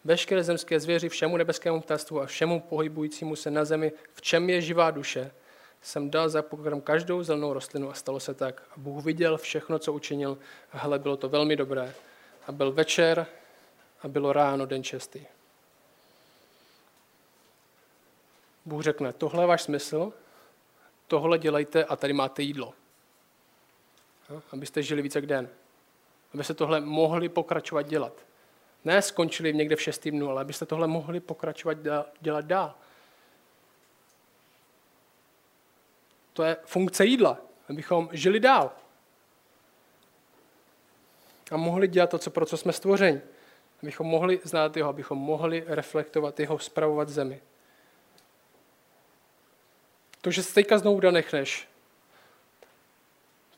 Veškeré 0.04 0.44
zemské 0.44 0.80
zvěři, 0.80 1.10
všemu 1.10 1.38
nebeskému 1.38 1.82
ptactvu 1.82 2.22
a 2.22 2.26
všemu 2.26 2.60
pohybujícímu 2.60 3.36
se 3.36 3.52
na 3.52 3.66
zemi, 3.66 3.92
v 4.14 4.22
čem 4.22 4.50
je 4.50 4.62
živá 4.62 4.92
duše, 4.92 5.32
jsem 5.82 6.10
dal 6.10 6.30
za 6.30 6.42
pokrm 6.42 6.82
každou 6.82 7.24
zelenou 7.24 7.54
rostlinu 7.54 7.92
a 7.92 7.94
stalo 7.94 8.20
se 8.20 8.34
tak. 8.34 8.64
A 8.72 8.74
Bůh 8.78 9.06
viděl 9.06 9.38
všechno, 9.38 9.80
co 9.80 9.94
učinil 9.94 10.38
a 10.72 10.78
hele, 10.78 11.00
bylo 11.00 11.18
to 11.18 11.30
velmi 11.30 11.56
dobré. 11.56 11.94
A 12.48 12.52
byl 12.52 12.72
večer 12.72 13.26
a 14.02 14.08
bylo 14.08 14.34
ráno 14.34 14.66
den 14.66 14.84
čestý. 14.84 15.26
Bůh 18.66 18.84
řekne, 18.84 19.14
tohle 19.14 19.44
je 19.44 19.48
váš 19.48 19.62
smysl, 19.62 20.14
tohle 21.10 21.38
dělejte 21.38 21.84
a 21.86 21.96
tady 21.96 22.14
máte 22.14 22.42
jídlo. 22.42 22.74
Abyste 24.52 24.84
žili 24.84 25.02
více 25.02 25.18
jak 25.18 25.26
den. 25.26 25.50
Abyste 26.34 26.54
tohle 26.54 26.82
mohli 26.82 27.30
pokračovat 27.30 27.82
dělat. 27.82 28.14
Ne 28.86 29.02
skončili 29.02 29.54
někde 29.54 29.76
v 29.76 29.82
šestý 29.82 30.12
dnu, 30.12 30.30
ale 30.30 30.42
abyste 30.42 30.66
tohle 30.66 30.88
mohli 30.88 31.20
pokračovat 31.20 31.78
dělat 32.22 32.46
dál. 32.46 32.76
To 36.34 36.44
je 36.44 36.58
funkce 36.66 37.06
jídla, 37.06 37.38
abychom 37.70 38.10
žili 38.12 38.40
dál. 38.40 38.72
A 41.52 41.58
mohli 41.58 41.88
dělat 41.88 42.10
to, 42.10 42.18
co, 42.18 42.32
pro 42.32 42.46
co 42.46 42.58
jsme 42.58 42.74
stvořeni. 42.74 43.22
Abychom 43.84 44.08
mohli 44.08 44.40
znát 44.44 44.78
jeho, 44.78 44.90
abychom 44.90 45.18
mohli 45.18 45.64
reflektovat 45.68 46.40
jeho, 46.40 46.60
spravovat 46.60 47.10
zemi. 47.10 47.42
To, 50.22 50.32
že 50.32 50.44
se 50.44 50.54
teďka 50.54 50.78
znovu 50.78 51.00
nanechneš, 51.00 51.68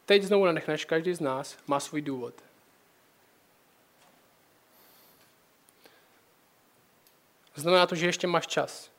teď 0.06 0.24
znovu 0.24 0.46
nanechneš, 0.46 0.86
každý 0.86 1.14
z 1.14 1.20
nás 1.20 1.58
má 1.68 1.80
svůj 1.80 2.02
důvod. 2.02 2.34
Znamená 7.56 7.88
to, 7.88 7.96
že 7.96 8.06
ještě 8.06 8.28
máš 8.28 8.48
čas. 8.48 8.92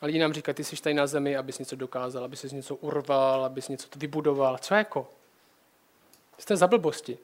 A 0.00 0.06
lidi 0.06 0.18
nám 0.18 0.32
říkají, 0.32 0.54
ty 0.54 0.64
jsi 0.64 0.82
tady 0.82 0.94
na 0.94 1.06
zemi, 1.06 1.36
abys 1.36 1.58
něco 1.58 1.76
dokázal, 1.76 2.24
abys 2.24 2.42
něco 2.42 2.76
urval, 2.76 3.44
abys 3.44 3.68
něco 3.68 3.88
vybudoval. 3.96 4.58
Co 4.58 4.74
jako? 4.74 5.10
Jste 6.38 6.56
za 6.56 6.66
blbosti. 6.66 7.18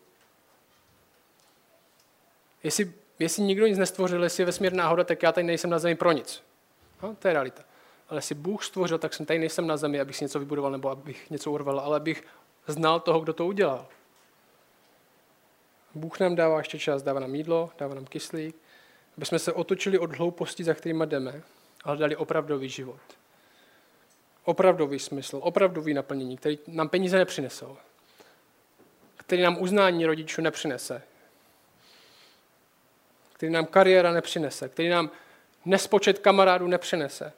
Jestli, 2.62 2.92
jestli 3.18 3.42
nikdo 3.42 3.66
nic 3.66 3.78
nestvořil, 3.78 4.22
jestli 4.24 4.40
je 4.40 4.46
vesmír 4.46 4.72
náhoda, 4.72 5.04
tak 5.04 5.22
já 5.22 5.32
tady 5.32 5.46
nejsem 5.46 5.70
na 5.70 5.78
zemi 5.78 5.94
pro 5.94 6.12
nic. 6.12 6.42
No, 7.02 7.16
to 7.16 7.28
je 7.28 7.34
realita. 7.34 7.64
Ale 8.08 8.18
jestli 8.18 8.34
Bůh 8.34 8.64
stvořil, 8.64 8.98
tak 8.98 9.14
jsem 9.14 9.26
tady 9.26 9.38
nejsem 9.38 9.66
na 9.66 9.76
zemi, 9.76 10.00
abych 10.00 10.16
si 10.16 10.24
něco 10.24 10.38
vybudoval 10.38 10.72
nebo 10.72 10.90
abych 10.90 11.30
něco 11.30 11.50
urval, 11.50 11.80
ale 11.80 11.96
abych 11.96 12.24
znal 12.66 13.00
toho, 13.00 13.20
kdo 13.20 13.32
to 13.32 13.46
udělal. 13.46 13.86
Bůh 15.94 16.20
nám 16.20 16.34
dává 16.34 16.58
ještě 16.58 16.78
čas, 16.78 17.02
dává 17.02 17.20
nám 17.20 17.34
jídlo, 17.34 17.70
dává 17.78 17.94
nám 17.94 18.06
kyslík, 18.06 18.56
aby 19.16 19.26
jsme 19.26 19.38
se 19.38 19.52
otočili 19.52 19.98
od 19.98 20.16
hlouposti, 20.16 20.64
za 20.64 20.74
kterými 20.74 21.06
jdeme, 21.06 21.42
a 21.84 21.88
hledali 21.88 22.16
opravdový 22.16 22.68
život. 22.68 23.00
Opravdový 24.44 24.98
smysl, 24.98 25.40
opravdový 25.42 25.94
naplnění, 25.94 26.36
který 26.36 26.58
nám 26.66 26.88
peníze 26.88 27.18
nepřinesou, 27.18 27.76
který 29.16 29.42
nám 29.42 29.62
uznání 29.62 30.06
rodičů 30.06 30.42
nepřinese, 30.42 31.02
který 33.32 33.52
nám 33.52 33.66
kariéra 33.66 34.12
nepřinese, 34.12 34.68
který 34.68 34.88
nám 34.88 35.10
nespočet 35.64 36.18
kamarádů 36.18 36.66
nepřinese. 36.66 37.32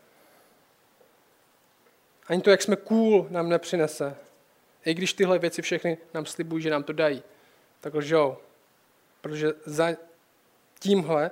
Ani 2.31 2.43
to, 2.43 2.51
jak 2.51 2.63
jsme 2.63 2.77
cool, 2.77 3.27
nám 3.31 3.49
nepřinese. 3.49 4.17
I 4.85 4.95
když 4.95 5.13
tyhle 5.13 5.39
věci 5.39 5.63
všechny 5.63 5.99
nám 6.15 6.27
slibují, 6.27 6.63
že 6.63 6.71
nám 6.71 6.83
to 6.83 6.93
dají, 6.93 7.23
tak 7.81 7.95
lžou. 7.95 8.37
Protože 9.21 9.53
za 9.65 9.89
tímhle 10.79 11.31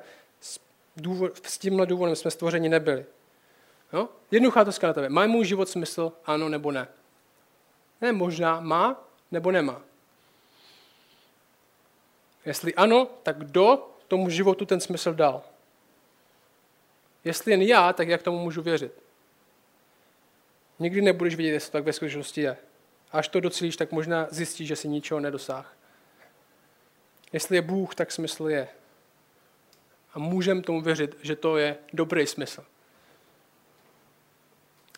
důvod, 0.96 1.46
s 1.46 1.58
tímhle 1.58 1.86
důvodem 1.86 2.16
jsme 2.16 2.30
stvořeni 2.30 2.68
nebyli. 2.68 3.06
Jo? 3.92 4.08
Jednoduchá 4.30 4.64
to 4.64 4.70
na 4.82 4.92
tebe. 4.92 5.08
Má 5.08 5.26
můj 5.26 5.44
život 5.44 5.68
smysl, 5.68 6.12
ano 6.24 6.48
nebo 6.48 6.72
ne? 6.72 6.88
Ne, 8.00 8.12
možná 8.12 8.60
má 8.60 9.08
nebo 9.30 9.50
nemá. 9.50 9.82
Jestli 12.44 12.74
ano, 12.74 13.08
tak 13.22 13.38
kdo 13.38 13.90
tomu 14.08 14.30
životu 14.30 14.66
ten 14.66 14.80
smysl 14.80 15.14
dal? 15.14 15.42
Jestli 17.24 17.52
jen 17.52 17.62
já, 17.62 17.92
tak 17.92 18.08
jak 18.08 18.22
tomu 18.22 18.38
můžu 18.38 18.62
věřit? 18.62 19.07
Nikdy 20.78 21.02
nebudeš 21.02 21.34
vidět, 21.34 21.50
jestli 21.50 21.70
to 21.70 21.78
tak 21.78 21.84
ve 21.84 21.92
skutečnosti 21.92 22.40
je. 22.40 22.56
Až 23.12 23.28
to 23.28 23.40
docílíš, 23.40 23.76
tak 23.76 23.92
možná 23.92 24.26
zjistíš, 24.30 24.68
že 24.68 24.76
si 24.76 24.88
ničeho 24.88 25.20
nedosáh. 25.20 25.76
Jestli 27.32 27.56
je 27.56 27.62
Bůh, 27.62 27.94
tak 27.94 28.12
smysl 28.12 28.48
je 28.48 28.68
a 30.14 30.18
můžeme 30.18 30.62
tomu 30.62 30.80
věřit, 30.80 31.18
že 31.22 31.36
to 31.36 31.56
je 31.56 31.76
dobrý 31.92 32.26
smysl. 32.26 32.64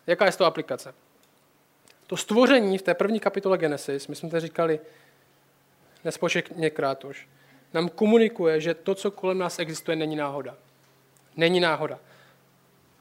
Jaká 0.07 0.25
je 0.25 0.31
to 0.31 0.45
aplikace? 0.45 0.93
To 2.07 2.17
stvoření 2.17 2.77
v 2.77 2.81
té 2.81 2.93
první 2.93 3.19
kapitole 3.19 3.57
Genesis, 3.57 4.07
my 4.07 4.15
jsme 4.15 4.29
to 4.29 4.39
říkali 4.39 4.79
nespočetněkrát 6.03 7.05
už, 7.05 7.27
nám 7.73 7.89
komunikuje, 7.89 8.61
že 8.61 8.73
to, 8.73 8.95
co 8.95 9.11
kolem 9.11 9.37
nás 9.37 9.59
existuje, 9.59 9.95
není 9.95 10.15
náhoda. 10.15 10.57
Není 11.37 11.59
náhoda. 11.59 11.99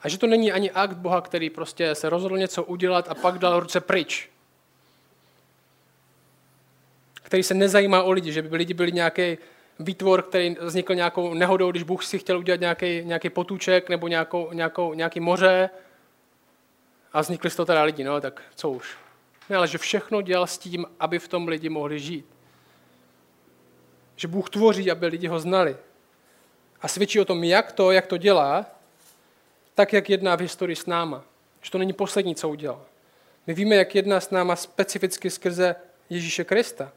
A 0.03 0.09
že 0.09 0.19
to 0.19 0.27
není 0.27 0.53
ani 0.53 0.71
akt 0.71 0.97
Boha, 0.97 1.21
který 1.21 1.51
prostě 1.51 1.95
se 1.95 2.09
rozhodl 2.09 2.39
něco 2.39 2.65
udělat 2.65 3.09
a 3.09 3.15
pak 3.15 3.39
dal 3.39 3.61
ruce 3.61 3.81
pryč. 3.81 4.31
Který 7.23 7.43
se 7.43 7.55
nezajímá 7.55 8.03
o 8.03 8.11
lidi, 8.11 8.33
že 8.33 8.43
by 8.43 8.57
lidi 8.57 8.75
byli 8.75 8.93
nějaký 8.93 9.39
výtvor, 9.79 10.23
který 10.23 10.57
vznikl 10.61 10.95
nějakou 10.95 11.35
nehodou, 11.35 11.71
když 11.71 11.83
Bůh 11.83 12.05
si 12.05 12.19
chtěl 12.19 12.39
udělat 12.39 12.61
nějaký, 12.61 13.05
nějaký 13.05 13.31
potůček 13.31 13.89
nebo 13.89 14.09
nějakou, 14.09 14.53
nějakou, 14.53 14.95
nějaký 14.95 15.21
moře 15.21 15.71
a 17.13 17.21
vznikli 17.21 17.51
z 17.51 17.57
toho 17.57 17.67
teda 17.67 17.83
lidi, 17.83 18.05
no 18.05 18.21
tak 18.21 18.43
co 18.55 18.71
už. 18.71 18.97
Ne, 19.49 19.57
ale 19.57 19.69
že 19.69 19.79
všechno 19.79 20.23
dělal 20.23 20.47
s 20.47 20.59
tím, 20.59 20.87
aby 21.01 21.19
v 21.19 21.29
tom 21.29 21.49
lidi 21.49 21.69
mohli 21.69 22.01
žít. 22.01 22.27
Že 24.17 24.29
Bůh 24.29 24.51
tvoří, 24.51 24.91
aby 24.91 25.07
lidi 25.07 25.27
ho 25.27 25.41
znali. 25.41 25.77
A 26.81 26.89
svědčí 26.89 27.21
o 27.21 27.25
tom, 27.25 27.45
jak 27.45 27.73
to, 27.73 27.91
jak 27.91 28.07
to 28.07 28.17
dělá, 28.17 28.67
tak, 29.81 29.93
jak 29.93 30.11
jedná 30.11 30.37
v 30.37 30.41
historii 30.41 30.77
s 30.77 30.87
náma. 30.87 31.25
Že 31.63 31.71
to 31.71 31.79
není 31.79 31.93
poslední, 31.93 32.35
co 32.35 32.49
udělal. 32.49 32.83
My 33.47 33.55
víme, 33.55 33.77
jak 33.77 33.95
jedná 33.95 34.21
s 34.21 34.31
náma 34.31 34.57
specificky 34.57 35.31
skrze 35.31 35.77
Ježíše 36.11 36.45
Krista. 36.45 36.93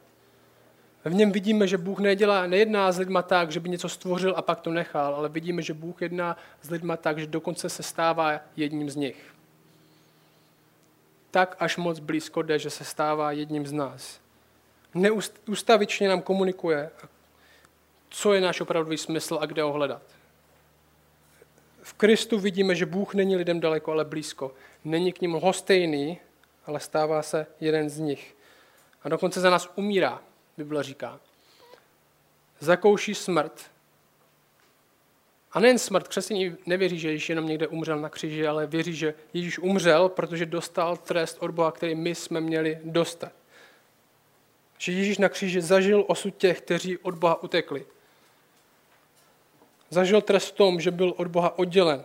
V 1.04 1.14
něm 1.14 1.32
vidíme, 1.32 1.66
že 1.66 1.78
Bůh 1.78 1.98
nedělá, 1.98 2.46
nejedná 2.46 2.92
s 2.92 2.98
lidma 2.98 3.22
tak, 3.22 3.50
že 3.50 3.60
by 3.60 3.68
něco 3.68 3.88
stvořil 3.88 4.34
a 4.36 4.42
pak 4.42 4.60
to 4.60 4.70
nechal, 4.70 5.14
ale 5.14 5.28
vidíme, 5.28 5.62
že 5.62 5.74
Bůh 5.74 6.02
jedná 6.02 6.36
s 6.62 6.70
lidma 6.70 6.96
tak, 6.96 7.18
že 7.18 7.26
dokonce 7.26 7.68
se 7.68 7.82
stává 7.82 8.40
jedním 8.56 8.90
z 8.90 8.96
nich. 8.96 9.34
Tak 11.30 11.56
až 11.58 11.76
moc 11.76 11.98
blízko 11.98 12.42
jde, 12.42 12.58
že 12.58 12.70
se 12.70 12.84
stává 12.84 13.32
jedním 13.32 13.66
z 13.66 13.72
nás. 13.72 14.20
Neústavičně 14.94 16.08
nám 16.08 16.22
komunikuje, 16.22 16.90
co 18.08 18.32
je 18.32 18.40
náš 18.40 18.60
opravdový 18.60 18.98
smysl 18.98 19.38
a 19.40 19.46
kde 19.46 19.62
ho 19.62 19.72
hledat. 19.72 20.02
V 21.84 21.92
Kristu 21.92 22.38
vidíme, 22.38 22.74
že 22.74 22.86
Bůh 22.86 23.14
není 23.14 23.36
lidem 23.36 23.60
daleko, 23.60 23.92
ale 23.92 24.04
blízko. 24.04 24.54
Není 24.84 25.12
k 25.12 25.20
ním 25.20 25.32
hostejný, 25.32 26.18
ale 26.66 26.80
stává 26.80 27.22
se 27.22 27.46
jeden 27.60 27.90
z 27.90 27.98
nich. 27.98 28.36
A 29.02 29.08
dokonce 29.08 29.40
za 29.40 29.50
nás 29.50 29.68
umírá. 29.74 30.22
Bible 30.56 30.82
říká. 30.82 31.20
Zakouší 32.60 33.14
smrt. 33.14 33.70
A 35.52 35.60
nejen 35.60 35.78
smrt, 35.78 36.08
křesťané 36.08 36.56
nevěří, 36.66 36.98
že 36.98 37.10
Ježíš 37.10 37.28
jenom 37.28 37.46
někde 37.46 37.66
umřel 37.66 38.00
na 38.00 38.08
kříži, 38.08 38.46
ale 38.46 38.66
věří, 38.66 38.94
že 38.94 39.14
Ježíš 39.32 39.58
umřel, 39.58 40.08
protože 40.08 40.46
dostal 40.46 40.96
trest 40.96 41.36
od 41.40 41.50
Boha, 41.50 41.72
který 41.72 41.94
my 41.94 42.14
jsme 42.14 42.40
měli 42.40 42.78
dostat. 42.84 43.32
Že 44.78 44.92
Ježíš 44.92 45.18
na 45.18 45.28
kříži 45.28 45.60
zažil 45.60 46.04
osud 46.06 46.36
těch, 46.36 46.60
kteří 46.60 46.98
od 46.98 47.14
Boha 47.14 47.42
utekli. 47.42 47.86
Zažil 49.90 50.20
trest 50.20 50.48
v 50.48 50.52
tom, 50.52 50.80
že 50.80 50.90
byl 50.90 51.14
od 51.16 51.26
Boha 51.26 51.58
oddělen. 51.58 52.04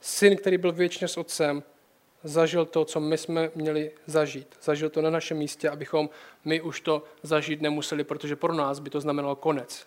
Syn, 0.00 0.36
který 0.36 0.58
byl 0.58 0.72
věčně 0.72 1.08
s 1.08 1.16
otcem, 1.16 1.62
zažil 2.24 2.64
to, 2.66 2.84
co 2.84 3.00
my 3.00 3.18
jsme 3.18 3.50
měli 3.54 3.92
zažít. 4.06 4.56
Zažil 4.62 4.90
to 4.90 5.02
na 5.02 5.10
našem 5.10 5.36
místě, 5.36 5.70
abychom 5.70 6.10
my 6.44 6.60
už 6.60 6.80
to 6.80 7.04
zažít 7.22 7.60
nemuseli, 7.60 8.04
protože 8.04 8.36
pro 8.36 8.54
nás 8.54 8.78
by 8.78 8.90
to 8.90 9.00
znamenalo 9.00 9.36
konec. 9.36 9.86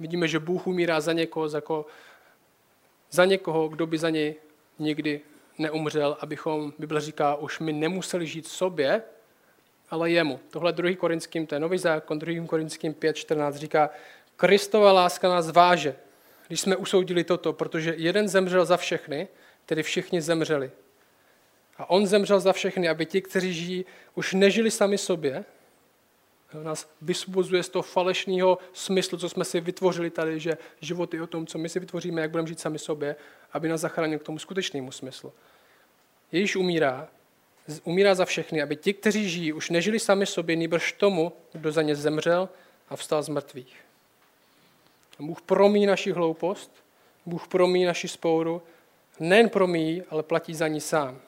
Vidíme, 0.00 0.28
že 0.28 0.38
Bůh 0.38 0.66
umírá 0.66 1.00
za 1.00 1.12
někoho, 1.12 1.48
za, 1.48 1.60
ko, 1.60 1.86
za 3.10 3.24
někoho, 3.24 3.68
kdo 3.68 3.86
by 3.86 3.98
za 3.98 4.10
něj 4.10 4.34
nikdy 4.78 5.20
neumřel, 5.58 6.16
abychom, 6.20 6.72
Bible 6.78 7.00
říká, 7.00 7.34
už 7.34 7.58
my 7.58 7.72
nemuseli 7.72 8.26
žít 8.26 8.46
sobě, 8.46 9.02
ale 9.90 10.10
jemu. 10.10 10.40
Tohle 10.50 10.72
2. 10.72 10.96
korinským, 10.96 11.46
to 11.46 11.54
je 11.54 11.60
nový 11.60 11.78
zákon, 11.78 12.18
2. 12.18 12.46
korinským 12.46 12.94
5.14 12.94 13.52
říká, 13.52 13.90
Kristova 14.36 14.92
láska 14.92 15.28
nás 15.28 15.50
váže, 15.50 15.96
když 16.46 16.60
jsme 16.60 16.76
usoudili 16.76 17.24
toto, 17.24 17.52
protože 17.52 17.94
jeden 17.96 18.28
zemřel 18.28 18.64
za 18.64 18.76
všechny, 18.76 19.28
tedy 19.66 19.82
všichni 19.82 20.20
zemřeli. 20.20 20.70
A 21.78 21.90
on 21.90 22.06
zemřel 22.06 22.40
za 22.40 22.52
všechny, 22.52 22.88
aby 22.88 23.06
ti, 23.06 23.22
kteří 23.22 23.54
žijí, 23.54 23.84
už 24.14 24.34
nežili 24.34 24.70
sami 24.70 24.98
sobě, 24.98 25.44
nás 26.62 26.90
vysvobozuje 27.02 27.62
z 27.62 27.68
toho 27.68 27.82
falešného 27.82 28.58
smyslu, 28.72 29.18
co 29.18 29.28
jsme 29.28 29.44
si 29.44 29.60
vytvořili 29.60 30.10
tady, 30.10 30.40
že 30.40 30.58
život 30.80 31.14
je 31.14 31.22
o 31.22 31.26
tom, 31.26 31.46
co 31.46 31.58
my 31.58 31.68
si 31.68 31.80
vytvoříme, 31.80 32.20
jak 32.20 32.30
budeme 32.30 32.48
žít 32.48 32.60
sami 32.60 32.78
sobě, 32.78 33.16
aby 33.52 33.68
nás 33.68 33.80
zachránil 33.80 34.18
k 34.18 34.22
tomu 34.22 34.38
skutečnému 34.38 34.92
smyslu. 34.92 35.32
Ježíš 36.32 36.56
umírá, 36.56 37.08
umírá 37.84 38.14
za 38.14 38.24
všechny, 38.24 38.62
aby 38.62 38.76
ti, 38.76 38.94
kteří 38.94 39.30
žijí, 39.30 39.52
už 39.52 39.70
nežili 39.70 39.98
sami 39.98 40.26
sobě, 40.26 40.56
nýbrž 40.56 40.92
tomu, 40.92 41.32
kdo 41.52 41.72
za 41.72 41.82
ně 41.82 41.96
zemřel 41.96 42.48
a 42.88 42.96
vstal 42.96 43.22
z 43.22 43.28
mrtvých. 43.28 43.76
Bůh 45.18 45.42
promí 45.42 45.86
naši 45.86 46.12
hloupost, 46.12 46.84
Bůh 47.26 47.48
promí 47.48 47.84
naši 47.84 48.08
spouru, 48.08 48.62
nejen 49.20 49.48
promí, 49.48 50.02
ale 50.10 50.22
platí 50.22 50.54
za 50.54 50.68
ní 50.68 50.80
sám. 50.80 51.20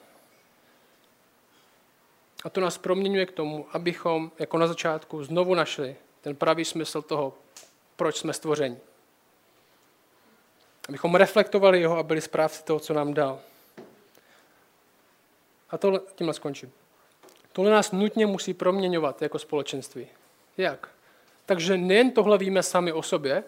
A 2.43 2.49
to 2.49 2.61
nás 2.61 2.77
proměňuje 2.77 3.25
k 3.25 3.31
tomu, 3.31 3.65
abychom, 3.71 4.31
jako 4.39 4.57
na 4.57 4.67
začátku, 4.67 5.23
znovu 5.23 5.55
našli 5.55 5.95
ten 6.21 6.35
pravý 6.35 6.65
smysl 6.65 7.01
toho, 7.01 7.33
proč 7.95 8.17
jsme 8.17 8.33
stvořeni. 8.33 8.77
Abychom 10.89 11.15
reflektovali 11.15 11.81
jeho 11.81 11.97
a 11.97 12.03
byli 12.03 12.21
správci 12.21 12.63
toho, 12.63 12.79
co 12.79 12.93
nám 12.93 13.13
dal. 13.13 13.39
A 15.71 15.77
tohle, 15.77 15.99
tímhle 16.15 16.33
skončím. 16.33 16.71
Tohle 17.53 17.71
nás 17.71 17.91
nutně 17.91 18.25
musí 18.25 18.53
proměňovat 18.53 19.21
jako 19.21 19.39
společenství. 19.39 20.07
Jak? 20.57 20.89
Takže 21.45 21.77
nejen 21.77 22.11
tohle 22.11 22.37
víme 22.37 22.63
sami 22.63 22.91
o 22.91 23.03
sobě, 23.03 23.43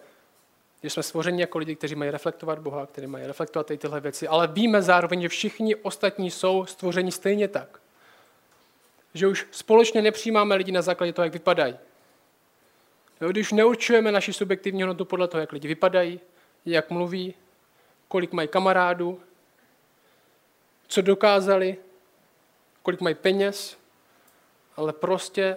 že 0.82 0.90
jsme 0.90 1.02
stvořeni 1.02 1.40
jako 1.40 1.58
lidi, 1.58 1.76
kteří 1.76 1.94
mají 1.94 2.10
reflektovat 2.10 2.58
Boha, 2.58 2.86
kteří 2.86 3.06
mají 3.06 3.26
reflektovat 3.26 3.66
ty 3.66 3.76
tyhle 3.76 4.00
věci, 4.00 4.28
ale 4.28 4.46
víme 4.46 4.82
zároveň, 4.82 5.22
že 5.22 5.28
všichni 5.28 5.76
ostatní 5.76 6.30
jsou 6.30 6.66
stvořeni 6.66 7.12
stejně 7.12 7.48
tak. 7.48 7.80
Že 9.14 9.26
už 9.26 9.46
společně 9.50 10.02
nepřijímáme 10.02 10.54
lidi 10.54 10.72
na 10.72 10.82
základě 10.82 11.12
toho, 11.12 11.24
jak 11.24 11.32
vypadají. 11.32 11.76
Když 13.28 13.52
neurčujeme 13.52 14.12
naši 14.12 14.32
subjektivní 14.32 14.82
hodnotu 14.82 15.04
podle 15.04 15.28
toho, 15.28 15.40
jak 15.40 15.52
lidi 15.52 15.68
vypadají, 15.68 16.20
jak 16.66 16.90
mluví, 16.90 17.34
kolik 18.08 18.32
mají 18.32 18.48
kamarádů, 18.48 19.20
co 20.88 21.02
dokázali, 21.02 21.76
kolik 22.84 23.00
mají 23.00 23.14
peněz, 23.14 23.78
ale 24.76 24.92
prostě 24.92 25.56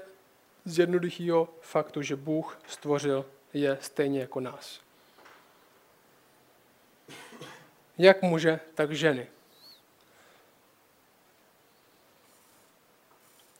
z 0.65 0.79
jednoduchého 0.79 1.49
faktu, 1.61 2.01
že 2.01 2.15
Bůh 2.15 2.59
stvořil 2.67 3.25
je 3.53 3.77
stejně 3.81 4.19
jako 4.19 4.39
nás. 4.39 4.81
Jak 7.97 8.21
muže, 8.21 8.59
tak 8.75 8.91
ženy. 8.91 9.27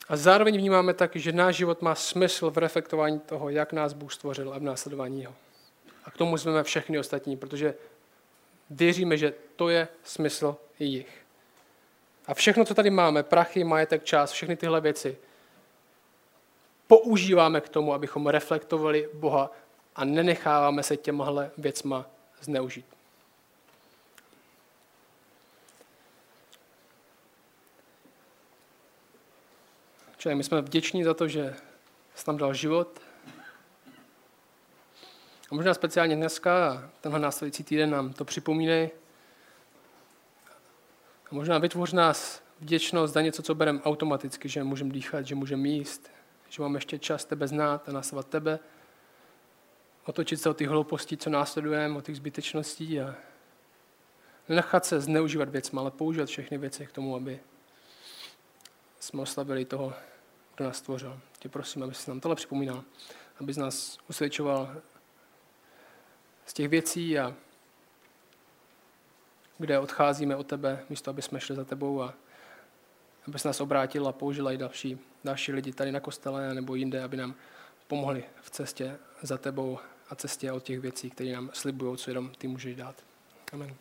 A 0.08 0.16
zároveň 0.16 0.56
vnímáme 0.56 0.94
tak, 0.94 1.16
že 1.16 1.32
náš 1.32 1.56
život 1.56 1.82
má 1.82 1.94
smysl 1.94 2.50
v 2.50 2.58
reflektování 2.58 3.20
toho, 3.20 3.50
jak 3.50 3.72
nás 3.72 3.92
Bůh 3.92 4.12
stvořil 4.12 4.54
a 4.54 4.58
v 4.58 4.62
následování 4.62 5.22
jeho. 5.22 5.34
A 6.04 6.10
k 6.10 6.16
tomu 6.16 6.38
jsme 6.38 6.62
všechny 6.62 6.98
ostatní, 6.98 7.36
protože 7.36 7.74
věříme, 8.70 9.16
že 9.16 9.34
to 9.56 9.68
je 9.68 9.88
smysl 10.02 10.56
i 10.78 10.84
jich. 10.84 11.27
A 12.28 12.34
všechno, 12.34 12.64
co 12.64 12.74
tady 12.74 12.90
máme, 12.90 13.22
prachy, 13.22 13.64
majetek, 13.64 14.04
čas, 14.04 14.30
všechny 14.30 14.56
tyhle 14.56 14.80
věci, 14.80 15.16
používáme 16.86 17.60
k 17.60 17.68
tomu, 17.68 17.94
abychom 17.94 18.26
reflektovali 18.26 19.08
Boha 19.12 19.50
a 19.96 20.04
nenecháváme 20.04 20.82
se 20.82 20.96
těmhle 20.96 21.50
věcma 21.58 22.06
zneužít. 22.40 22.86
Čili 30.18 30.34
my 30.34 30.44
jsme 30.44 30.60
vděční 30.60 31.04
za 31.04 31.14
to, 31.14 31.28
že 31.28 31.56
jsi 32.14 32.24
tam 32.24 32.36
dal 32.36 32.54
život. 32.54 33.00
A 35.50 35.54
možná 35.54 35.74
speciálně 35.74 36.16
dneska 36.16 36.72
a 36.72 36.90
tenhle 37.00 37.20
následující 37.20 37.64
týden 37.64 37.90
nám 37.90 38.12
to 38.12 38.24
připomínej. 38.24 38.90
Možná 41.30 41.58
vytvoř 41.58 41.92
nás 41.92 42.42
vděčnost 42.60 43.14
za 43.14 43.20
něco, 43.20 43.42
co 43.42 43.54
bereme 43.54 43.82
automaticky, 43.82 44.48
že 44.48 44.64
můžeme 44.64 44.90
dýchat, 44.90 45.26
že 45.26 45.34
můžeme 45.34 45.68
jíst, 45.68 46.10
že 46.48 46.62
máme 46.62 46.76
ještě 46.76 46.98
čas 46.98 47.24
tebe 47.24 47.48
znát 47.48 47.88
a 47.88 47.92
následovat 47.92 48.28
tebe. 48.28 48.58
Otočit 50.04 50.40
se 50.40 50.50
od 50.50 50.58
těch 50.58 50.68
hloupostí, 50.68 51.16
co 51.16 51.30
následujeme, 51.30 51.98
od 51.98 52.04
těch 52.04 52.16
zbytečností 52.16 53.00
a 53.00 53.14
nenechat 54.48 54.84
se 54.84 55.00
zneužívat 55.00 55.48
věcmi, 55.48 55.78
ale 55.78 55.90
používat 55.90 56.28
všechny 56.28 56.58
věci 56.58 56.86
k 56.86 56.92
tomu, 56.92 57.16
aby 57.16 57.40
jsme 59.00 59.22
oslavili 59.22 59.64
toho, 59.64 59.92
kdo 60.56 60.64
nás 60.64 60.76
stvořil. 60.76 61.20
Tě 61.38 61.48
prosím, 61.48 61.82
aby 61.82 61.92
nám 62.08 62.20
tohle 62.20 62.36
připomínal, 62.36 62.84
aby 63.40 63.52
nás 63.56 63.98
usvědčoval 64.10 64.76
z 66.46 66.52
těch 66.52 66.68
věcí, 66.68 67.18
a 67.18 67.34
kde 69.58 69.78
odcházíme 69.78 70.36
od 70.36 70.46
tebe, 70.46 70.84
místo 70.90 71.10
aby 71.10 71.22
jsme 71.22 71.40
šli 71.40 71.56
za 71.56 71.64
tebou 71.64 72.02
a 72.02 72.14
aby 73.28 73.38
nás 73.44 73.60
obrátil 73.60 74.08
a 74.08 74.12
použil 74.12 74.50
i 74.50 74.58
další, 74.58 74.98
další 75.24 75.52
lidi 75.52 75.72
tady 75.72 75.92
na 75.92 76.00
kostele 76.00 76.54
nebo 76.54 76.74
jinde, 76.74 77.02
aby 77.02 77.16
nám 77.16 77.34
pomohli 77.88 78.24
v 78.42 78.50
cestě 78.50 78.98
za 79.22 79.38
tebou 79.38 79.78
a 80.10 80.14
cestě 80.14 80.52
od 80.52 80.62
těch 80.62 80.80
věcí, 80.80 81.10
které 81.10 81.32
nám 81.32 81.50
slibují, 81.52 81.96
co 81.96 82.10
jenom 82.10 82.30
ty 82.38 82.48
můžeš 82.48 82.76
dát. 82.76 82.94
Amen. 83.52 83.74